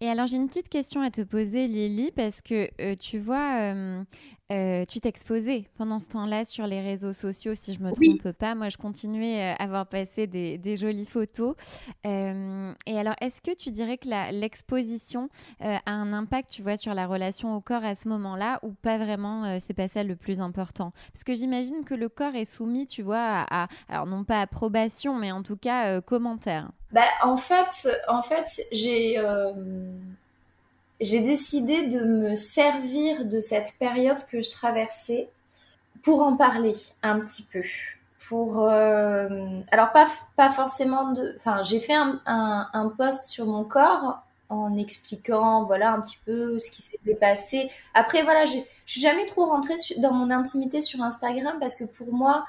[0.01, 3.59] Et alors j'ai une petite question à te poser Lily parce que euh, tu vois,
[3.61, 4.05] euh,
[4.51, 8.55] euh, tu t'exposais pendant ce temps-là sur les réseaux sociaux, si je me trompe pas.
[8.55, 11.55] Moi, je continuais à avoir passé des, jolies photos.
[12.07, 15.29] Euh, et alors, est-ce que tu dirais que l'exposition
[15.63, 18.73] euh, a un impact, tu vois, sur la relation au corps à ce moment-là, ou
[18.73, 20.93] pas vraiment C'est pas ça le plus important?
[21.13, 25.15] Parce que j'imagine que le corps est soumis, tu vois, à, alors non pas approbation,
[25.15, 26.71] mais en tout cas commentaire.
[26.93, 29.19] Bah, en fait, en fait, j'ai
[31.01, 35.29] j'ai décidé de me servir de cette période que je traversais
[36.03, 37.63] pour en parler un petit peu.
[38.29, 39.29] Pour euh,
[39.71, 44.77] alors pas pas forcément de enfin j'ai fait un, un, post sur mon corps en
[44.77, 47.71] expliquant voilà un petit peu ce qui s'était passé.
[47.95, 48.57] Après voilà je
[48.87, 52.45] suis jamais trop rentrée dans mon intimité sur Instagram parce que pour moi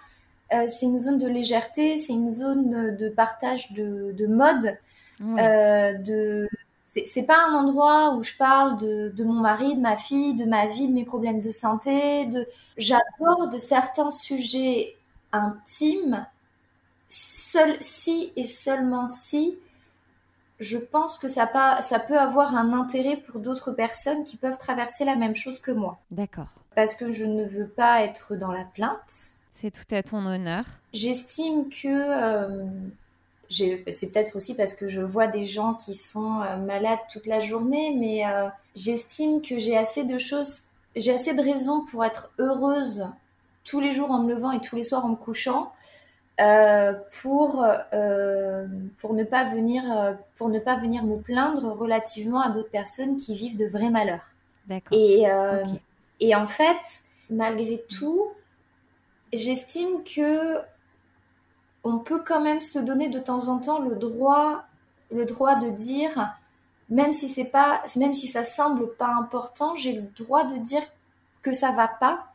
[0.54, 4.76] euh, c'est une zone de légèreté, c'est une zone de partage de, de mode,
[5.22, 6.50] euh, de
[6.90, 10.46] c'est pas un endroit où je parle de, de, mon mari, de ma fille, de
[10.46, 12.26] ma vie, de mes problèmes de santé.
[12.26, 12.48] De...
[12.78, 14.96] J'aborde certains sujets
[15.32, 16.26] intimes
[17.08, 19.60] seul, si et seulement si
[20.60, 24.58] je pense que ça, pas, ça peut avoir un intérêt pour d'autres personnes qui peuvent
[24.58, 26.00] traverser la même chose que moi.
[26.12, 26.54] D'accord.
[26.76, 29.34] Parce que je ne veux pas être dans la plainte.
[29.52, 30.66] C'est tout à ton honneur.
[30.92, 32.66] J'estime que euh,
[33.50, 37.40] c'est peut-être aussi parce que je vois des gens qui sont euh, malades toute la
[37.40, 40.62] journée, mais euh, j'estime que j'ai assez de choses,
[40.96, 43.08] j'ai assez de raisons pour être heureuse
[43.64, 45.72] tous les jours en me levant et tous les soirs en me couchant.
[46.42, 47.66] Euh, pour
[48.98, 49.84] pour ne pas venir
[50.38, 54.32] pour ne pas venir me plaindre relativement à d'autres personnes qui vivent de vrais malheurs.
[54.68, 54.98] D'accord.
[54.98, 55.26] Et
[56.22, 58.30] et en fait, malgré tout,
[59.34, 60.60] j'estime que
[61.84, 64.64] on peut quand même se donner de temps en temps le droit,
[65.12, 66.34] le droit de dire,
[66.90, 70.84] même si c'est pas, même si ça semble pas important, j'ai le droit de dire
[71.42, 72.26] que ça va pas.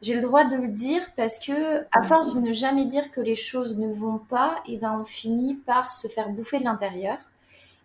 [0.00, 3.20] J'ai le droit de le dire parce que, à force de ne jamais dire que
[3.20, 6.64] les choses ne vont pas, et eh ben on finit par se faire bouffer de
[6.64, 7.18] l'intérieur.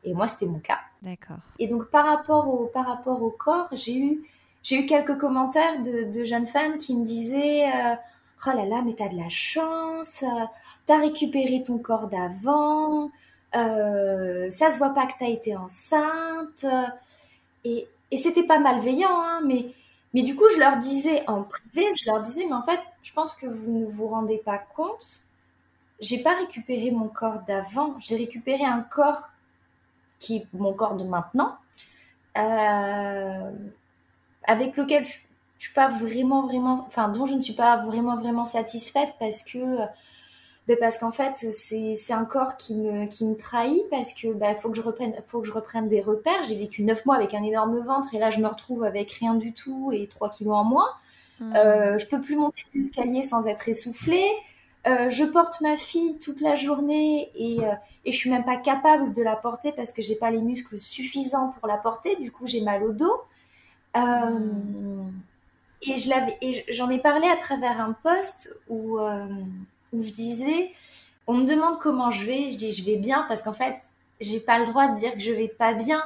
[0.03, 0.79] Et moi, c'était mon cas.
[1.01, 1.37] D'accord.
[1.59, 4.23] Et donc, par rapport au, par rapport au corps, j'ai eu,
[4.61, 7.95] j'ai eu quelques commentaires de, jeunes femmes qui me disaient, euh,
[8.47, 10.23] oh là là, mais t'as de la chance,
[10.85, 13.09] t'as récupéré ton corps d'avant,
[13.55, 16.65] euh, ça se voit pas que t'as été enceinte.
[17.63, 19.73] Et, et c'était pas malveillant, hein, mais,
[20.13, 23.13] Mais du coup, je leur disais en privé, je leur disais, mais en fait, je
[23.13, 25.23] pense que vous ne vous rendez pas compte.
[25.99, 29.29] J'ai pas récupéré mon corps d'avant, j'ai récupéré un corps
[30.19, 31.57] qui est mon corps de maintenant,
[32.37, 33.51] euh,
[34.45, 35.19] avec lequel je,
[35.63, 39.43] je suis pas vraiment, vraiment, enfin, dont je ne suis pas vraiment, vraiment satisfaite parce
[39.43, 39.77] que
[40.67, 44.55] ben parce qu'en fait c'est un corps qui me, qui me trahit parce que ben,
[44.55, 46.43] faut que je reprenne faut que je reprenne des repères.
[46.47, 49.35] J'ai vécu neuf mois avec un énorme ventre et là je me retrouve avec rien
[49.35, 50.89] du tout et 3 kilos en moins.
[51.39, 51.55] Mmh.
[51.55, 54.29] euh, je peux plus monter les escaliers sans être essoufflée.
[54.85, 57.71] Euh, je porte ma fille toute la journée et, euh,
[58.03, 60.77] et je suis même pas capable de la porter parce que j'ai pas les muscles
[60.77, 62.17] suffisants pour la porter.
[62.17, 63.21] Du coup j'ai mal au dos.
[63.95, 65.13] Euh, mmh.
[65.85, 69.25] Et je l'avais et j'en ai parlé à travers un post où euh,
[69.91, 70.71] où je disais,
[71.27, 73.75] on me demande comment je vais, je dis je vais bien parce qu'en fait,
[74.19, 76.03] j'ai pas le droit de dire que je vais pas bien,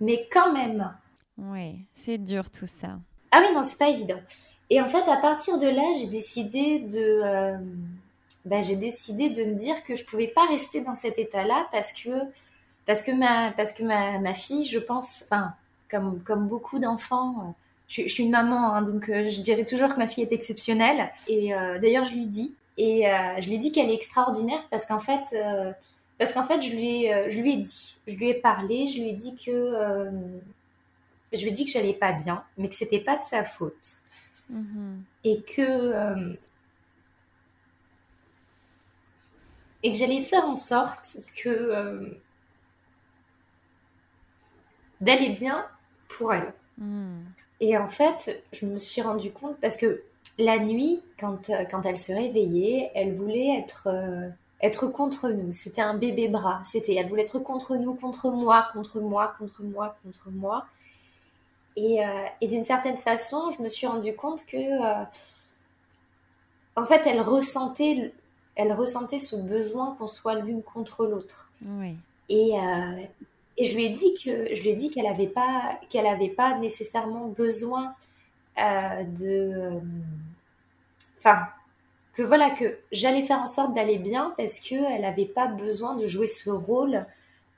[0.00, 0.92] mais quand même.
[1.38, 2.98] Oui, c'est dur tout ça.
[3.30, 4.20] Ah oui, non, c'est pas évident.
[4.70, 7.56] Et en fait, à partir de là, j'ai décidé de, euh,
[8.44, 11.92] bah, j'ai décidé de me dire que je pouvais pas rester dans cet état-là parce
[11.92, 12.10] que,
[12.86, 15.54] parce que ma, parce que ma, ma fille, je pense, enfin,
[15.90, 17.54] comme, comme beaucoup d'enfants,
[17.92, 21.10] je, suis une maman, hein, donc euh, je dirais toujours que ma fille est exceptionnelle.
[21.28, 24.66] Et euh, d'ailleurs, je lui dis, et euh, je lui ai dit qu'elle est extraordinaire
[24.70, 25.36] parce qu'en fait,
[26.18, 29.00] parce qu'en fait, je lui, ai, je lui ai dit, je lui ai parlé, je
[29.00, 30.10] lui ai dit que,
[31.32, 33.98] je lui ai dit que j'allais pas bien, mais que c'était pas de sa faute.
[34.50, 34.96] Mm-hmm.
[35.24, 36.36] Et que,
[39.82, 42.18] et que j'allais faire en sorte que
[45.00, 45.66] d'aller bien
[46.08, 46.54] pour elle.
[46.78, 47.20] Mm.
[47.62, 50.02] Et en fait, je me suis rendu compte parce que
[50.36, 54.28] la nuit, quand, euh, quand elle se réveillait, elle voulait être, euh,
[54.60, 55.52] être contre nous.
[55.52, 56.60] C'était un bébé bras.
[56.64, 60.66] C'était, elle voulait être contre nous, contre moi, contre moi, contre moi, contre moi.
[61.76, 65.04] Et, euh, et d'une certaine façon, je me suis rendu compte que,
[66.74, 68.12] en fait, elle ressentait,
[68.56, 71.48] elle ressentait ce besoin qu'on soit l'une contre l'autre.
[71.64, 71.94] Oui.
[72.28, 72.54] Et,
[73.56, 76.28] et je lui ai dit que, je lui ai dit qu'elle n'avait pas, qu'elle avait
[76.30, 77.94] pas nécessairement besoin
[78.56, 79.80] de
[81.18, 81.46] enfin,
[82.14, 86.06] que voilà, que j'allais faire en sorte d'aller bien parce qu'elle n'avait pas besoin de
[86.06, 87.06] jouer ce rôle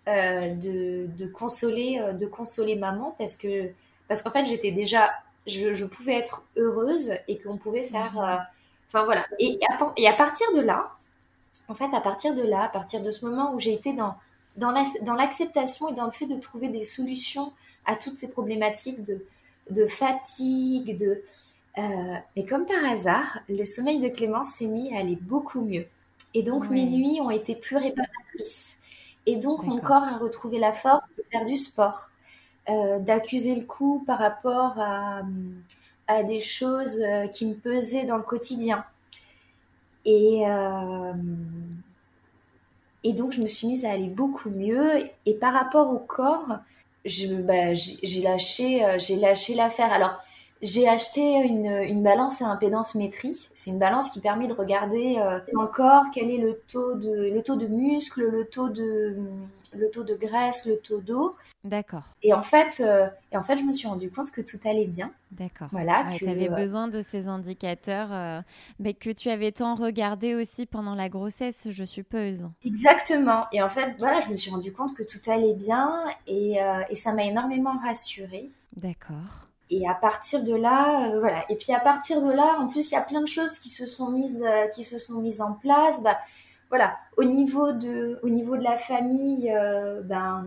[0.07, 3.71] euh, de, de, consoler, euh, de consoler maman parce que,
[4.07, 5.11] parce qu'en fait, j'étais déjà,
[5.47, 8.29] je, pouvais être heureuse et qu'on pouvait faire, mhm.
[8.29, 8.37] euh,
[8.89, 9.27] enfin voilà.
[9.39, 10.93] Et à, et à partir de là,
[11.69, 14.15] en fait, à partir de là, à partir de ce moment où j'ai été dans,
[14.57, 14.71] dans
[15.15, 17.53] l'acceptation et dans le fait de trouver des solutions
[17.85, 19.25] à toutes ces problématiques de,
[19.71, 21.23] de fatigue, de,
[21.79, 21.83] euh,
[22.37, 25.87] mais comme par hasard, le sommeil de Clémence s'est mis à aller beaucoup mieux.
[26.35, 28.77] Et donc mes nuits ont été plus réparatrices.
[29.27, 32.11] Et donc mon corps a retrouvé la force de faire du sport,
[32.69, 35.23] euh, d'accuser le coup par rapport à,
[36.07, 38.85] à des choses euh, qui me pesaient dans le quotidien.
[40.05, 40.43] Et,
[43.05, 45.05] et donc je me suis mise à aller beaucoup mieux.
[45.27, 46.59] Et par rapport au corps,
[47.45, 49.93] bah, j'ai lâché, j'ai lâché l'affaire.
[49.93, 50.17] Alors
[50.63, 53.49] j'ai acheté une, une, balance à impédance métrie.
[53.55, 56.95] C'est une balance qui permet de regarder euh, dans le corps quel est le taux
[56.95, 59.17] de le taux de muscle, le taux de
[59.73, 61.35] le taux de graisse, le taux d'eau.
[61.65, 62.05] D'accord.
[62.23, 64.87] Et en fait, euh, et en fait, je me suis rendu compte que tout allait
[64.87, 65.11] bien.
[65.33, 65.69] D'accord.
[65.73, 66.07] Voilà.
[66.17, 68.43] tu avais euh, besoin de ces indicateurs,
[68.79, 72.45] mais que tu avais tant regardé aussi pendant la grossesse, je suppose.
[72.65, 73.47] Exactement.
[73.53, 76.95] Et en fait, voilà, je me suis rendu compte que tout allait bien et, et
[76.95, 78.47] ça m'a énormément rassurée.
[78.77, 79.49] D'accord.
[79.71, 81.45] Et à partir de là, euh, voilà.
[81.49, 83.69] Et puis à partir de là, en plus, il y a plein de choses qui
[83.69, 86.03] se sont mises, euh, qui se sont mises en place.
[86.03, 86.19] Bah,
[86.69, 86.97] voilà.
[87.17, 90.47] Au niveau de, au niveau de la famille, euh, ben,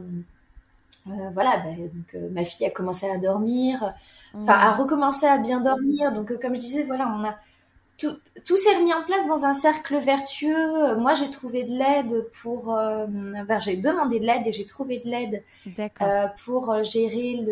[1.06, 1.58] voilà.
[1.63, 3.93] Ben, donc, ma fille a commencé à dormir,
[4.36, 6.12] enfin, a recommencé à bien dormir.
[6.12, 7.36] Donc, comme je disais, voilà, on a
[7.97, 10.95] tout, s'est remis en place dans un cercle vertueux.
[10.97, 12.75] Moi, j'ai trouvé de l'aide pour.
[12.75, 13.07] Euh,
[13.60, 15.43] j'ai demandé de l'aide et j'ai trouvé de l'aide
[16.01, 17.43] euh, pour euh, gérer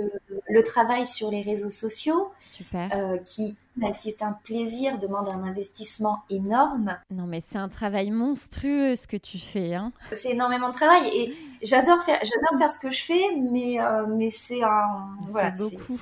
[0.47, 2.31] le, travail sur les réseaux sociaux.
[2.39, 2.89] Super.
[3.23, 6.97] qui, même si c'est un plaisir, demande un investissement énorme.
[7.11, 9.73] Non, mais c'est un travail monstrueux ce que tu fais.
[9.73, 9.91] Hein.
[10.11, 13.77] C'est énormément de travail et j'adore faire, j'adore faire ce que je fais, mais,
[14.09, 15.09] mais c'est un.
[15.27, 15.99] Voilà, beaucoup.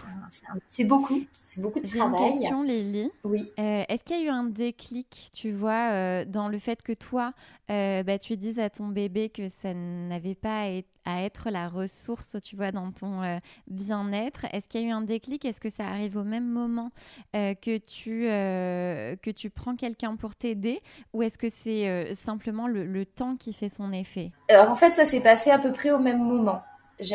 [0.69, 1.21] C'est beaucoup.
[1.41, 2.19] C'est beaucoup de travail.
[2.19, 3.11] J'ai une question, Lily.
[3.23, 3.51] Oui.
[3.57, 7.33] Est-ce qu'il y a eu un déclic, tu vois, euh, dans le fait que toi,
[7.69, 10.67] euh, bah, tu dises à ton bébé que ça n'avait pas
[11.05, 13.37] à être, la ressource, tu vois, dans ton euh,
[13.67, 14.45] bien-être.
[14.51, 15.45] Est-ce qu'il y a eu un déclic?
[15.45, 16.91] Est-ce que ça arrive au même moment
[17.33, 20.81] que, tu, que tu prends quelqu'un pour t'aider?
[21.13, 24.31] Ou est-ce que c'est simplement le, temps qui fait son effet?
[24.49, 26.63] Alors en fait, ça s'est passé à peu près au même moment.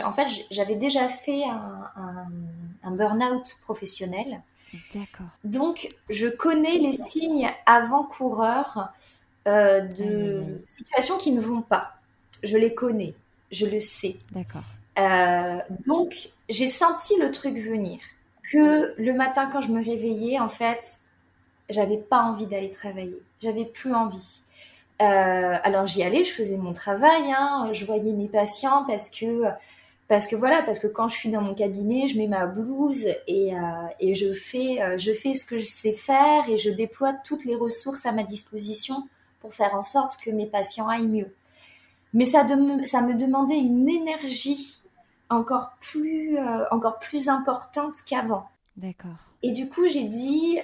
[0.04, 2.26] En fait, j'avais déjà fait un, un,
[2.82, 4.42] un burn-out professionnel.
[4.94, 5.28] D'accord.
[5.44, 8.92] Donc, je connais les signes avant-coureurs
[9.46, 11.94] euh, de situations qui ne vont pas.
[12.42, 13.14] Je les connais,
[13.50, 14.16] je le sais.
[14.32, 14.62] D'accord.
[14.98, 17.98] Euh, donc, j'ai senti le truc venir.
[18.50, 21.00] Que le matin, quand je me réveillais, en fait,
[21.68, 23.18] j'avais pas envie d'aller travailler.
[23.42, 24.42] J'avais plus envie.
[25.00, 29.44] Euh, alors j'y allais, je faisais mon travail, hein, je voyais mes patients parce que
[30.08, 33.06] parce que voilà, parce que quand je suis dans mon cabinet, je mets ma blouse
[33.28, 33.58] et, euh,
[34.00, 37.54] et je fais je fais ce que je sais faire et je déploie toutes les
[37.54, 39.06] ressources à ma disposition
[39.40, 41.32] pour faire en sorte que mes patients aillent mieux.
[42.14, 42.46] Mais ça,
[42.84, 44.80] ça me demandait une énergie
[45.30, 46.38] encore plus
[46.70, 48.48] encore plus importante qu'avant.
[48.76, 49.32] D'accord.
[49.42, 50.58] Et du coup, j'ai dit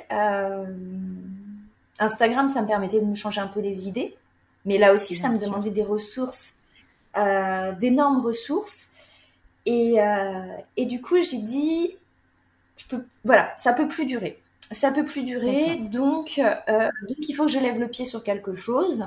[1.99, 4.17] Instagram, ça me permettait de me changer un peu les idées.
[4.65, 6.57] Mais là aussi, ça me demandait des ressources,
[7.17, 8.91] euh, d'énormes ressources.
[9.67, 11.97] Et, euh, et, du coup, j'ai dit,
[12.77, 14.41] je peux, voilà, ça peut plus durer.
[14.71, 18.23] Ça peut plus durer, donc, euh, donc il faut que je lève le pied sur
[18.23, 19.07] quelque chose.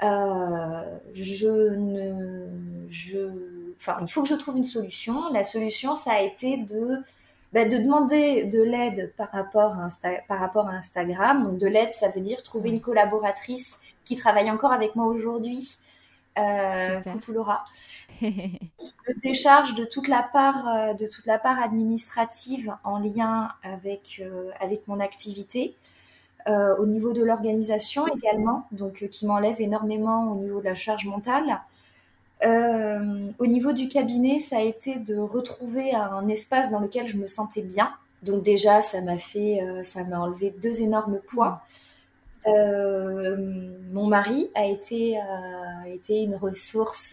[0.00, 5.32] Je ne, je, enfin, il faut que je trouve une solution.
[5.32, 7.02] La solution, ça a été de
[7.52, 9.88] bah, de demander de l'aide par rapport à,
[10.28, 11.44] par rapport à Instagram.
[11.44, 15.78] Donc de l'aide, ça veut dire trouver une collaboratrice qui travaille encore avec moi aujourd'hui.
[16.38, 17.64] Euh, coucou Laura.
[18.20, 24.20] me décharge de toute la part euh, de toute la part administrative en lien avec
[24.20, 25.74] euh, avec mon activité.
[26.48, 31.04] Euh, au niveau de l'organisation également, donc qui m'enlève énormément au niveau de la charge
[31.04, 31.60] mentale.
[32.44, 37.16] Euh, au niveau du cabinet, ça a été de retrouver un espace dans lequel je
[37.16, 37.90] me sentais bien.
[38.22, 41.62] Donc déjà, ça m'a fait, euh, ça m'a enlevé deux énormes poids.
[42.46, 45.18] Euh, mon mari a été,
[45.86, 47.12] été une ressource,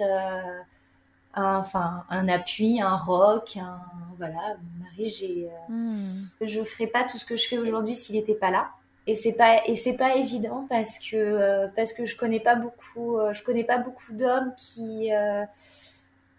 [1.34, 3.80] un, enfin un appui, un rock, un,
[4.19, 4.58] voilà.
[4.62, 6.28] Mon mari, j'ai, hmm.
[6.41, 8.69] je ferais pas tout ce que je fais aujourd'hui s'il n'était pas là
[9.06, 12.56] et c'est pas et c'est pas évident parce que euh, parce que je connais pas
[12.56, 15.44] beaucoup euh, je connais pas beaucoup d'hommes qui euh,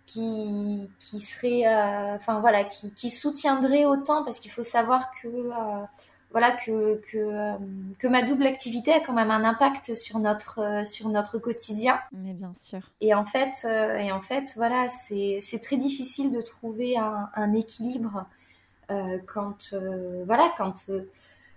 [0.07, 1.67] qui qui seraient
[2.15, 5.29] enfin voilà qui, qui soutiendraient autant parce qu'il faut savoir que
[6.31, 7.57] voilà que que,
[7.99, 12.01] que ma double activité a quand même un impact sur notre sur notre quotidien.
[12.13, 12.81] Mais bien sûr.
[13.01, 13.67] Et en fait
[13.99, 18.27] et en fait voilà c'est c'est très difficile de trouver un, un équilibre
[19.27, 19.75] quand
[20.27, 20.91] voilà quand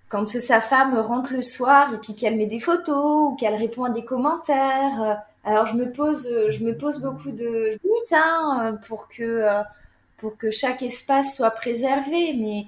[0.09, 3.83] quand sa femme rentre le soir et puis qu'elle met des photos ou qu'elle répond
[3.83, 5.01] à des commentaires.
[5.01, 9.23] Euh, alors je me pose, euh, je me pose beaucoup de limites hein, pour que
[9.23, 9.63] euh,
[10.17, 12.65] pour que chaque espace soit préservé, mais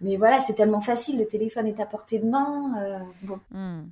[0.00, 3.02] mais voilà, c'est tellement facile, le téléphone est à portée de main.
[3.22, 3.40] bon.
[3.50, 3.86] Hmm.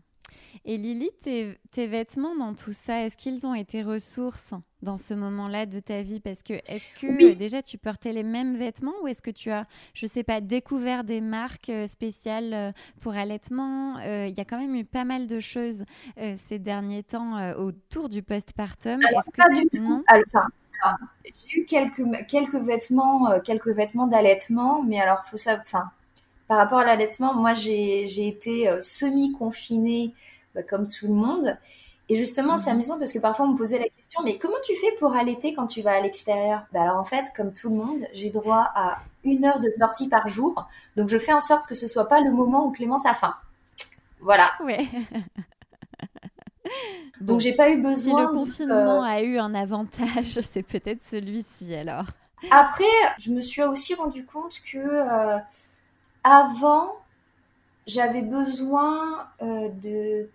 [0.65, 4.53] Et Lily, tes, vêtements dans tout ça, est-ce qu'ils ont été ressources
[4.87, 8.23] dans ce moment-là de ta vie Parce que est-ce que euh, déjà tu portais les
[8.23, 12.55] mêmes vêtements ou est-ce que tu as, je sais pas, découvert des marques euh, spéciales
[12.55, 13.99] euh, pour allaitement?
[13.99, 15.85] Il y a quand même eu pas mal de choses
[16.49, 19.01] ces derniers temps autour du postpartum.
[19.03, 20.05] est-ce que pas du tout.
[21.25, 25.91] j'ai eu quelques, quelques vêtements, quelques vêtements d'allaitement, mais alors faut ça, enfin,
[26.47, 30.15] par rapport à l'allaitement, moi j'ai été semi-confinée
[30.55, 31.59] bah, comme tout le monde.
[32.09, 32.77] Et justement, c'est mhm.
[32.77, 35.55] amusant parce que parfois on me posait la question, mais comment tu fais pour allaiter
[35.55, 36.63] quand tu vas à l'extérieur?
[36.73, 40.09] Bah Alors en fait, comme tout le monde, j'ai droit à une heure de sortie
[40.09, 40.67] par jour.
[40.97, 43.35] Donc je fais en sorte que ce soit pas le moment où Clémence a faim.
[44.21, 44.51] Voilà.
[44.63, 44.87] Ouais.
[47.21, 48.27] Donc j'ai pas eu besoin.
[48.27, 52.07] Si le confinement a eu un avantage, c'est peut-être celui-ci alors.
[52.51, 52.85] Après,
[53.19, 55.39] je me suis aussi rendu compte que euh,
[56.23, 56.97] avant,
[57.87, 60.29] j'avais besoin euh, de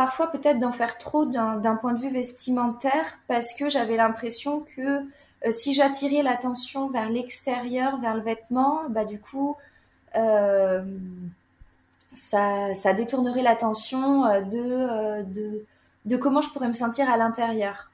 [0.00, 4.80] parfois peut-être d'en faire trop d'un point de vue vestimentaire parce que j'avais l'impression que
[4.80, 9.58] euh, si j'attirais l'attention vers l'extérieur, vers le vêtement, bah du coup
[10.16, 10.82] euh,
[12.14, 15.66] ça, ça, détournerait l'attention euh, de, de,
[16.06, 17.90] de, comment je pourrais me sentir à l'intérieur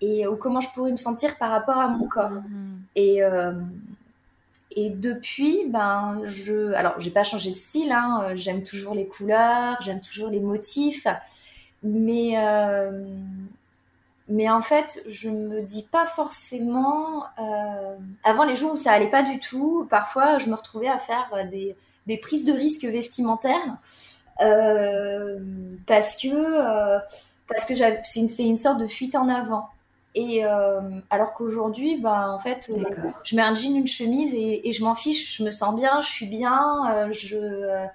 [0.00, 2.30] et ou comment je pourrais me sentir par rapport à mon corps.
[2.30, 2.76] Mmh.
[2.94, 3.20] Et,
[4.76, 7.92] et depuis, ben, je, alors, j'ai pas changé de style.
[7.92, 11.06] Hein, j'aime toujours les couleurs, j'aime toujours les motifs,
[11.82, 13.04] mais, euh,
[14.28, 17.24] mais en fait, je me dis pas forcément.
[17.38, 20.98] Euh, avant les jours où ça allait pas du tout, parfois, je me retrouvais à
[20.98, 21.76] faire des,
[22.06, 23.78] des prises de risques vestimentaires
[24.40, 25.38] euh,
[25.86, 26.98] parce que
[27.48, 29.68] parce que c'est une, une sorte de fuite en avant.
[30.14, 32.84] Et euh, alors qu'aujourd'hui, bah, en fait, euh,
[33.24, 35.36] je mets un jean, une chemise et, et je m'en fiche.
[35.36, 36.90] Je me sens bien, je suis bien.
[36.90, 37.88] Euh, je,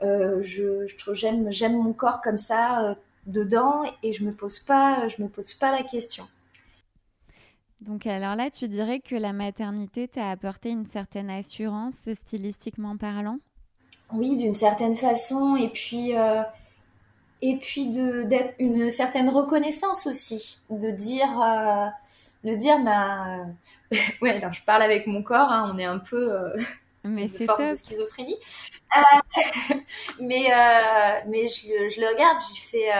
[0.00, 5.22] je, je j'aime, j'aime mon corps comme ça dedans et je me pose pas, je
[5.22, 6.26] me pose pas la question.
[7.80, 13.38] Donc alors là, tu dirais que la maternité t'a apporté une certaine assurance stylistiquement parlant?
[14.12, 15.56] Oui, d'une certaine façon.
[15.56, 16.42] Et puis, euh,
[17.42, 20.60] et puis d'être une certaine reconnaissance aussi.
[20.70, 21.86] De dire, euh,
[22.44, 23.46] de dire bah,
[24.22, 26.32] ouais, alors je parle avec mon corps, hein, on est un peu...
[26.32, 26.56] Euh,
[27.04, 28.36] mais c'est de schizophrénie.
[30.20, 30.48] mais
[31.26, 32.90] mais je, je, le regarde, j'ai fait...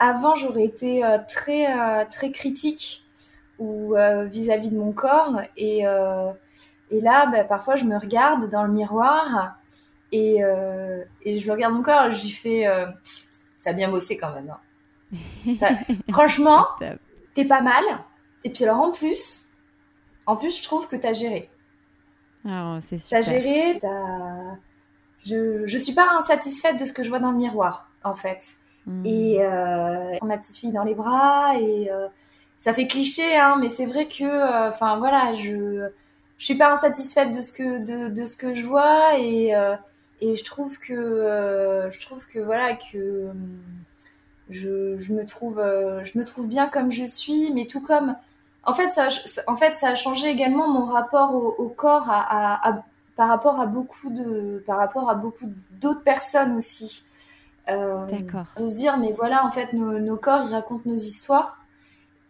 [0.00, 3.04] avant, j'aurais été très, très critique
[3.60, 5.42] ou euh, vis-à-vis de mon corps.
[5.56, 6.32] Et, euh,
[6.90, 9.54] et là, bah, parfois, je me regarde dans le miroir
[10.10, 12.66] et, euh, et je regarde mon corps lui fais
[13.62, 14.54] T'as bien bossé quand même.
[15.46, 15.74] Hein.
[16.10, 16.66] Franchement,
[17.34, 17.84] t'es pas mal.
[18.44, 19.46] Et puis alors en plus,
[20.26, 21.50] en plus, je trouve que t'as géré.
[22.46, 23.20] Oh, c'est super.
[23.20, 24.56] T'as géré, as...
[25.26, 28.56] Je, je suis pas insatisfaite de ce que je vois dans le miroir, en fait.
[28.86, 29.04] Hmm.
[29.04, 31.90] Et euh, ma petite fille dans les bras et
[32.60, 35.88] ça fait cliché, hein, mais c'est vrai que, euh, enfin voilà, je
[36.36, 39.76] je suis pas insatisfaite de ce que de, de ce que je vois et euh,
[40.20, 43.28] et je trouve que euh, je trouve que voilà que
[44.48, 45.56] je, je me trouve
[46.04, 48.16] je me trouve bien comme je suis, mais tout comme
[48.64, 49.08] en fait ça
[49.46, 52.82] en fait ça a changé également mon rapport au, corps à, à,
[53.16, 55.46] par rapport à beaucoup de par rapport à beaucoup
[55.80, 57.04] d'autres personnes aussi.
[57.68, 58.46] D'accord.
[58.56, 61.60] De se dire mais voilà en fait nos, nos corps ils racontent nos histoires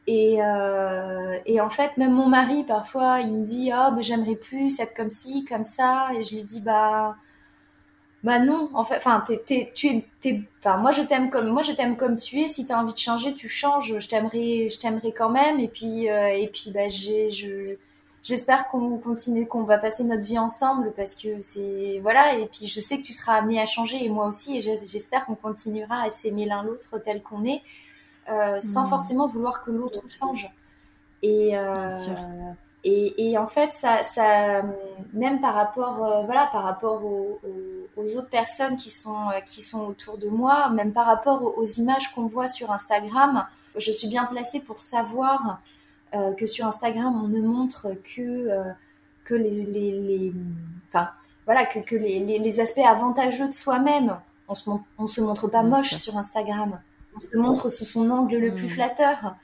[0.07, 4.81] et, euh, et, en fait, même mon mari, parfois, il me dit oh, j'aimerais plus
[4.81, 6.09] être comme ci, comme ça.
[6.15, 7.17] Et je lui dis Bah,
[8.23, 11.97] bah non, en fait, enfin, tu es, enfin, moi, je t'aime comme, moi, je t'aime
[11.97, 12.49] comme tu es.
[12.49, 13.99] Si tu as envie de changer, tu changes.
[13.99, 15.59] Je t'aimerais, je t'aimerais quand même.
[15.59, 17.77] Et puis, euh, et puis bah, j'ai, je,
[18.23, 22.35] j'espère qu'on continue, qu'on va passer notre vie ensemble parce que c'est, voilà.
[22.37, 24.59] Et puis, je sais que tu seras amené à changer et moi aussi.
[24.59, 27.63] Et j'espère qu'on continuera à s'aimer l'un l'autre tel qu'on est.
[28.29, 28.89] Euh, sans mm.
[28.89, 30.51] forcément vouloir que l'autre change.
[31.23, 31.89] Et, euh,
[32.85, 34.63] et, et, en fait, ça, ça,
[35.15, 37.03] même par rapport, voilà, par rapport
[38.03, 42.13] aux, autres personnes qui sont, qui sont autour de moi, même par rapport aux, images
[42.15, 43.47] qu'on voit sur Instagram,
[43.77, 45.61] je suis bien placée pour savoir
[46.37, 48.49] que sur Instagram, on ne montre que,
[49.25, 50.33] que les, les, les,
[50.89, 51.11] enfin,
[51.47, 54.19] voilà, que, que les, les, aspects avantageux de soi-même.
[54.49, 56.81] On se, on se montre pas moche sur Instagram
[57.15, 58.71] on se montre sous son angle le plus mm.
[58.71, 59.35] flatteur.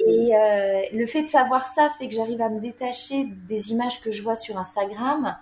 [0.00, 4.00] Et euh, le fait de savoir ça fait que j'arrive à me détacher des images
[4.00, 5.36] que je vois sur Instagram.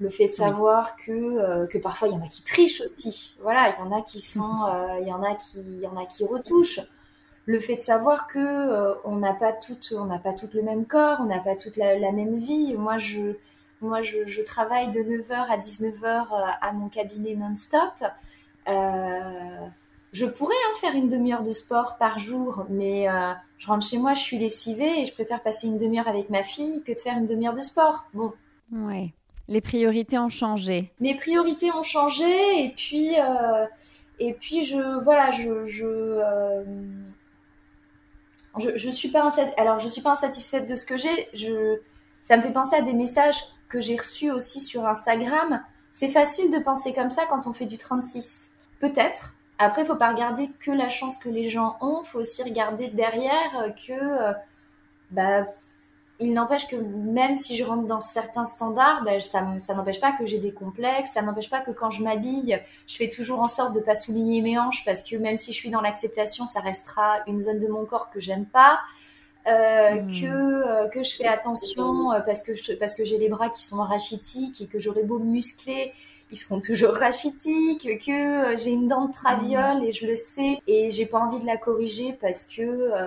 [0.00, 3.36] Le fait de savoir que, euh, que parfois il y en a qui trichent aussi.
[3.42, 5.86] Voilà, il y en a qui sont, euh, il y en a qui, il y
[5.86, 6.80] en a qui retouchent.
[7.46, 10.84] Le fait de savoir que on n'a pas toutes, on n'a pas toutes le même
[10.84, 12.74] corps, on n'a pas toute la, même vie.
[12.74, 13.36] Moi, je,
[13.80, 16.26] moi, je, je, travaille de 9h à 19h
[16.60, 17.94] à mon cabinet non-stop.
[18.68, 19.66] Euh,
[20.12, 23.98] je pourrais en faire une demi-heure de sport par jour, mais euh, je rentre chez
[23.98, 27.00] moi, je suis lessivée et je préfère passer une demi-heure avec ma fille que de
[27.00, 28.06] faire une demi-heure de sport.
[28.14, 28.32] Bon.
[28.72, 29.12] Ouais.
[29.48, 30.92] Les priorités ont changé.
[31.00, 33.66] Mes priorités ont changé et puis euh,
[34.18, 36.64] et puis je voilà je je, euh,
[38.58, 41.28] je, suis pas alors je suis pas insatisfaite de ce que j'ai.
[41.32, 41.80] Je
[42.22, 45.62] ça me fait penser à des messages que j'ai reçus aussi sur Instagram.
[45.92, 48.52] C'est facile de penser comme ça quand on fait du 36.
[48.80, 52.88] Peut-être, après, faut pas regarder que la chance que les gens ont, faut aussi regarder
[52.88, 54.32] derrière que, euh,
[55.10, 55.46] bah,
[56.20, 60.12] il n'empêche que même si je rentre dans certains standards, bah, ça, ça n'empêche pas
[60.12, 63.48] que j'ai des complexes, ça n'empêche pas que quand je m'habille, je fais toujours en
[63.48, 66.60] sorte de pas souligner mes hanches parce que même si je suis dans l'acceptation, ça
[66.60, 68.80] restera une zone de mon corps que j'aime pas.
[69.46, 70.08] Euh, hmm.
[70.08, 73.76] que, euh, que je fais attention parce que, parce que j'ai les bras qui sont
[73.78, 75.94] rachitiques et que j'aurais beau muscler
[76.30, 80.60] ils seront toujours rachitiques, que euh, j'ai une dent de traviole et je le sais
[80.66, 83.06] et j'ai pas envie de la corriger parce que euh,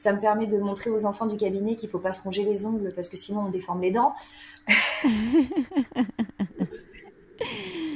[0.00, 2.64] ça me permet de montrer aux enfants du cabinet qu'il faut pas se ronger les
[2.64, 4.14] ongles parce que sinon on déforme les dents.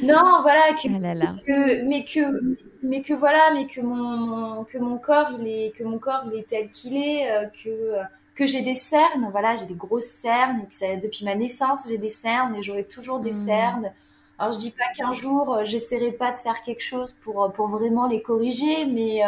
[0.03, 5.31] non, voilà, que, ah mais que mais que voilà, mais que mon, que mon corps
[5.41, 7.95] il est que mon corps il est tel qu'il est, euh, que
[8.35, 11.89] que j'ai des cernes, voilà, j'ai des grosses cernes et que ça, depuis ma naissance
[11.89, 13.47] j'ai des cernes et j'aurai toujours des hmm.
[13.47, 13.93] cernes.
[14.39, 17.49] Alors je dis pas qu'un jour euh, j'essaierai pas de faire quelque chose pour, euh,
[17.49, 19.23] pour vraiment les corriger, mais...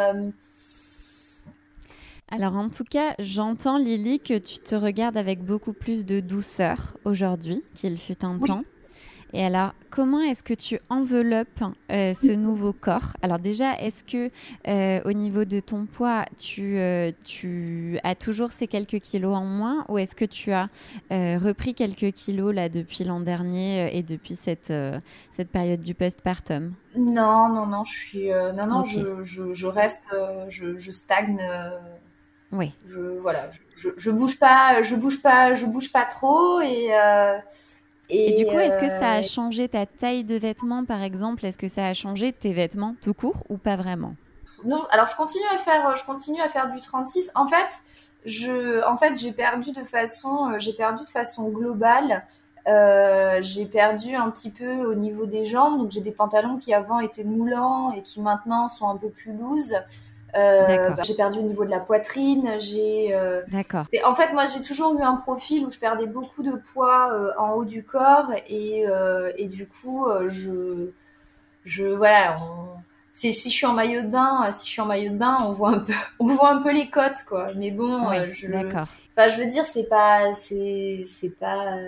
[2.29, 6.97] Alors en tout cas, j'entends Lily que tu te regardes avec beaucoup plus de douceur
[7.05, 8.65] aujourd'hui qu'il fut un temps.
[9.33, 13.17] Et alors, comment est-ce que tu enveloppes euh, ce nouveau corps?
[13.23, 14.31] Alors déjà, est-ce que
[14.67, 19.45] euh, au niveau de ton poids, tu, euh, tu as toujours ces quelques kilos en
[19.45, 20.69] moins ou est-ce que tu as
[21.11, 24.73] repris quelques kilos là depuis l'an dernier et depuis cette,
[25.31, 26.73] cette période du postpartum?
[26.97, 30.15] Non, non, non, je suis, non, non, je, je, je, reste,
[30.49, 31.41] je, je, stagne
[32.53, 32.73] Oui.
[32.87, 36.89] Je, voilà, je, je, bouge pas, je bouge pas, je bouge pas trop et.
[36.93, 37.39] Euh,
[38.09, 41.45] et, du coup, est-ce que ça a changé ta taille de vêtements, par exemple?
[41.45, 44.15] Est-ce que ça a changé tes vêtements tout court ou pas vraiment?
[44.65, 47.33] Non, alors je continue à faire, je continue à faire du 36.
[47.35, 47.83] En fait,
[48.25, 52.25] je, en fait, j'ai perdu de façon, j'ai perdu de façon globale.
[52.69, 56.75] Euh, j'ai perdu un petit peu au niveau des jambes, donc j'ai des pantalons qui
[56.75, 59.75] avant étaient moulants et qui maintenant sont un peu plus loose.
[60.37, 62.57] Euh, bah, j'ai perdu au niveau de la poitrine.
[62.61, 63.15] J'ai.
[63.15, 63.87] Euh, D'accord.
[64.05, 67.33] En fait, moi, j'ai toujours eu un profil où je perdais beaucoup de poids euh,
[67.39, 68.85] en haut du corps et,
[69.37, 70.91] et du coup, je,
[71.65, 72.39] je, voilà.
[73.13, 75.39] Si, si je suis en maillot de bain, si je suis en maillot de bain,
[75.45, 77.49] on voit un peu, on voit un peu les côtes, quoi.
[77.57, 78.49] Mais bon, je.
[78.49, 78.89] D'accord.
[79.17, 81.79] Enfin, je veux dire, c'est pas, c'est, c'est pas,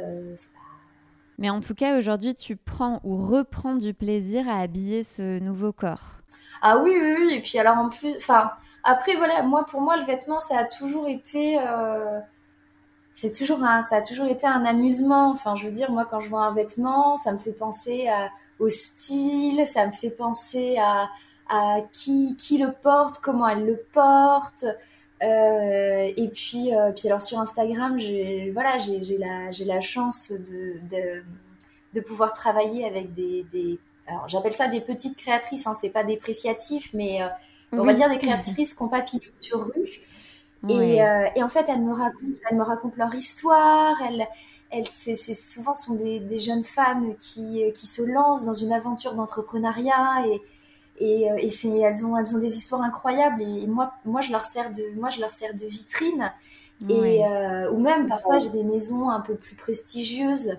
[1.36, 5.72] Mais en tout cas, aujourd'hui, tu prends ou reprends du plaisir à habiller ce nouveau
[5.72, 6.17] corps.
[6.62, 7.34] Ah oui, oui, oui.
[7.34, 8.50] Et puis alors en plus, enfin,
[8.84, 12.20] après voilà, moi pour moi le vêtement ça a toujours été, euh,
[13.14, 15.30] c'est toujours un, ça a toujours été un amusement.
[15.30, 18.08] Enfin, je veux dire, moi quand je vois un vêtement, ça me fait penser
[18.58, 21.08] au style, ça me fait penser à,
[21.48, 24.64] à qui, qui le porte, comment elle le porte.
[25.22, 30.78] Euh, et puis, euh, puis alors sur Instagram, j'ai voilà, j'ai la, la chance de,
[30.90, 31.24] de,
[31.94, 33.78] de, pouvoir travailler avec des
[34.08, 37.28] alors j'appelle ça des petites créatrices, hein, c'est pas dépréciatif, mais euh,
[37.72, 39.04] on va dire des créatrices qui ont pas
[39.38, 40.00] sur rue.
[40.68, 43.94] Et, euh, et, en fait, elles me racontent, elles me racontent leur histoire.
[44.08, 44.26] Elles,
[44.70, 49.14] elles, c'est, souvent sont des, des, jeunes femmes qui, qui se lancent dans une aventure
[49.14, 50.42] d'entrepreneuriat et,
[50.98, 53.40] et, euh, et c'est, elles ont, elles ont des histoires incroyables.
[53.40, 56.32] Et moi, moi, je leur sers de, moi, je leur sers de vitrine.
[56.88, 57.22] Et
[57.72, 60.58] ou même parfois, j'ai des maisons un peu plus prestigieuses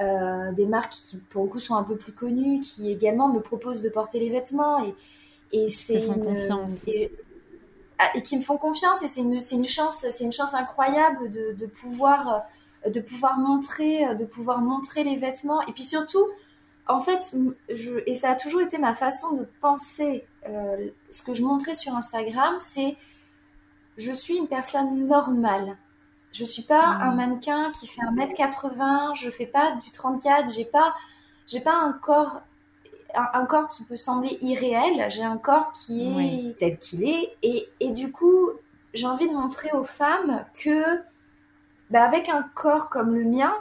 [0.00, 3.40] euh, des marques qui pour le coup sont un peu plus connues, qui également me
[3.40, 4.84] proposent de porter les vêtements.
[4.84, 4.94] Et,
[5.52, 6.72] et c'est une, confiance.
[7.98, 9.02] Ah, et, qui me font confiance.
[9.02, 12.44] Et c'est une, une chance c'est une chance incroyable de, de, pouvoir
[12.86, 15.62] de pouvoir montrer de pouvoir montrer les vêtements.
[15.62, 16.26] Et puis surtout
[16.88, 17.34] en fait
[17.68, 21.74] je, et ça a toujours été ma façon de penser euh, ce que je montrais
[21.74, 22.96] sur Instagram c'est
[23.96, 25.76] je suis une personne normale
[26.32, 30.94] je suis pas un mannequin qui fait 1m80, je fais pas du 34, j'ai pas
[31.46, 32.42] j'ai pas un corps
[33.14, 37.36] un, corps qui peut sembler irréel, j'ai un corps qui est tel qu'il est.
[37.42, 38.50] Et, et, du coup,
[38.92, 41.00] j'ai envie de montrer aux femmes que
[41.90, 43.54] bah, avec un corps comme le mien,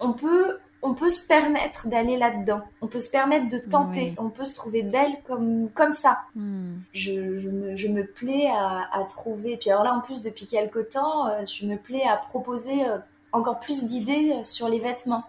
[0.00, 2.62] on peut on peut se permettre d'aller là-dedans.
[2.80, 4.14] On peut se permettre de tenter.
[4.18, 6.18] On peut se trouver belle comme, comme ça.
[6.36, 6.76] Hmm.
[6.92, 9.56] Je, je, me, je, me, plais à, à, trouver.
[9.56, 12.98] Puis alors là, en plus, depuis quelque temps, euh, je me plais à proposer euh,
[13.32, 15.24] encore plus d'idées sur les vêtements.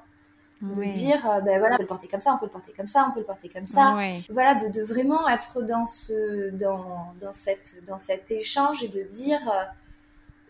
[0.62, 2.74] De dire, euh, ben voilà, on peut le porter comme ça, on peut le porter
[2.74, 3.96] comme ça, on peut le porter comme ça.
[4.30, 9.04] Voilà, de, de, vraiment être dans, ce, dans, dans, cette, dans cet échange et de
[9.04, 9.40] dire,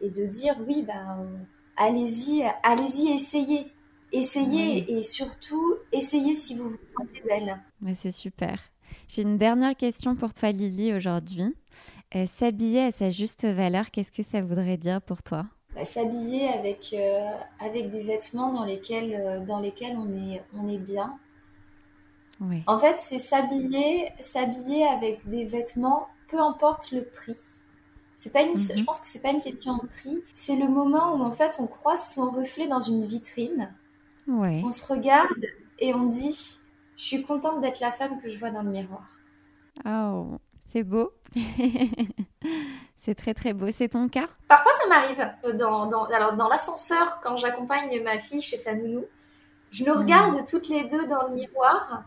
[0.02, 1.28] et de dire oui, ben,
[1.78, 3.72] allez-y, allez-y, essayez
[4.12, 7.60] Essayez et surtout, essayez si vous vous sentez belle.
[7.82, 8.60] Mais c'est super.
[9.08, 11.56] J'ai une dernière question pour toi, Lily, aujourd'hui.
[12.16, 15.46] Euh, s'habiller à sa juste valeur, qu'est-ce que ça voudrait dire pour toi?
[15.76, 17.30] Bah, S'habiller avec, euh,
[17.60, 21.18] avec des vêtements dans lesquels, euh, dans lesquels on, est, on est bien.
[22.42, 22.64] Oui.
[22.66, 27.36] En fait, c'est s'habiller, s'habiller avec des vêtements, peu importe le prix.
[28.18, 28.86] C'est pas une, Je mhm.
[28.86, 30.18] pense que c'est pas une question de prix.
[30.34, 33.74] C'est le moment où en fait on croise son reflet dans une vitrine
[34.30, 35.46] on se regarde
[35.80, 36.60] et on dit
[36.98, 39.08] Je suis contente d'être la femme que je vois dans le miroir.
[39.86, 40.38] Oh,
[40.72, 41.12] c'est beau.
[42.98, 43.68] c'est très très beau.
[43.72, 44.28] C'est ton cas?
[44.48, 45.58] Parfois, ça m'arrive.
[45.58, 49.06] Dans, dans, alors, dans l'ascenseur, quand j'accompagne ma fille chez sa nounou,
[49.72, 50.46] je nous regarde hmm.
[50.46, 52.04] toutes les deux dans le miroir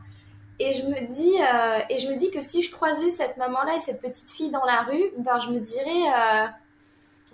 [0.59, 3.63] et je me dis euh, et je me dis que si je croisais cette maman
[3.65, 6.47] là et cette petite fille dans la rue ben je me dirais euh,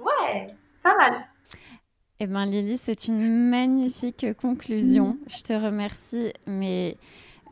[0.02, 1.26] ouais pas mal
[2.20, 5.16] eh bien, Lily, c'est une magnifique conclusion.
[5.28, 6.96] Je te remercie, mais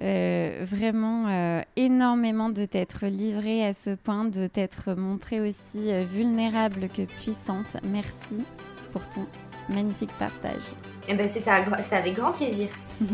[0.03, 6.05] euh, vraiment euh, énormément de t'être livrée à ce point, de t'être montrée aussi euh,
[6.05, 7.77] vulnérable que puissante.
[7.85, 8.45] Merci
[8.93, 9.27] pour ton
[9.69, 10.65] magnifique partage.
[11.09, 12.69] Eh ben, c'était avec grand plaisir.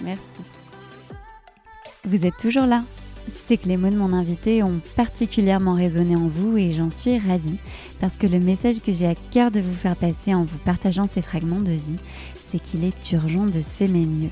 [0.00, 0.42] Merci.
[2.04, 2.82] Vous êtes toujours là
[3.46, 7.18] c'est que les mots de mon invité ont particulièrement résonné en vous et j'en suis
[7.18, 7.58] ravie
[8.00, 11.08] parce que le message que j'ai à cœur de vous faire passer en vous partageant
[11.12, 11.98] ces fragments de vie,
[12.50, 14.30] c'est qu'il est urgent de s'aimer mieux.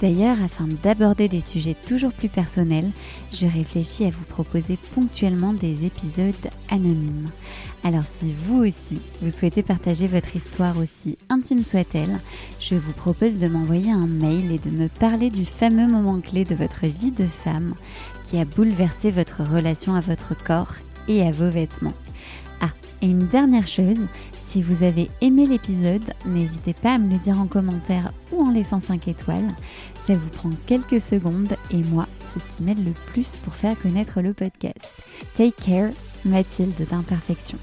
[0.00, 2.90] D'ailleurs, afin d'aborder des sujets toujours plus personnels,
[3.32, 6.34] je réfléchis à vous proposer ponctuellement des épisodes
[6.70, 7.30] anonymes.
[7.84, 12.18] Alors si vous aussi, vous souhaitez partager votre histoire aussi intime soit-elle,
[12.60, 16.44] je vous propose de m'envoyer un mail et de me parler du fameux moment clé
[16.44, 17.74] de votre vie de femme
[18.24, 20.74] qui a bouleversé votre relation à votre corps
[21.06, 21.94] et à vos vêtements.
[22.60, 22.70] Ah,
[23.00, 23.98] et une dernière chose,
[24.44, 28.50] si vous avez aimé l'épisode, n'hésitez pas à me le dire en commentaire ou en
[28.50, 29.54] laissant 5 étoiles.
[30.06, 33.78] Ça vous prend quelques secondes et moi, c'est ce qui m'aide le plus pour faire
[33.78, 34.96] connaître le podcast.
[35.36, 35.90] Take care,
[36.24, 37.58] Mathilde d'Imperfection.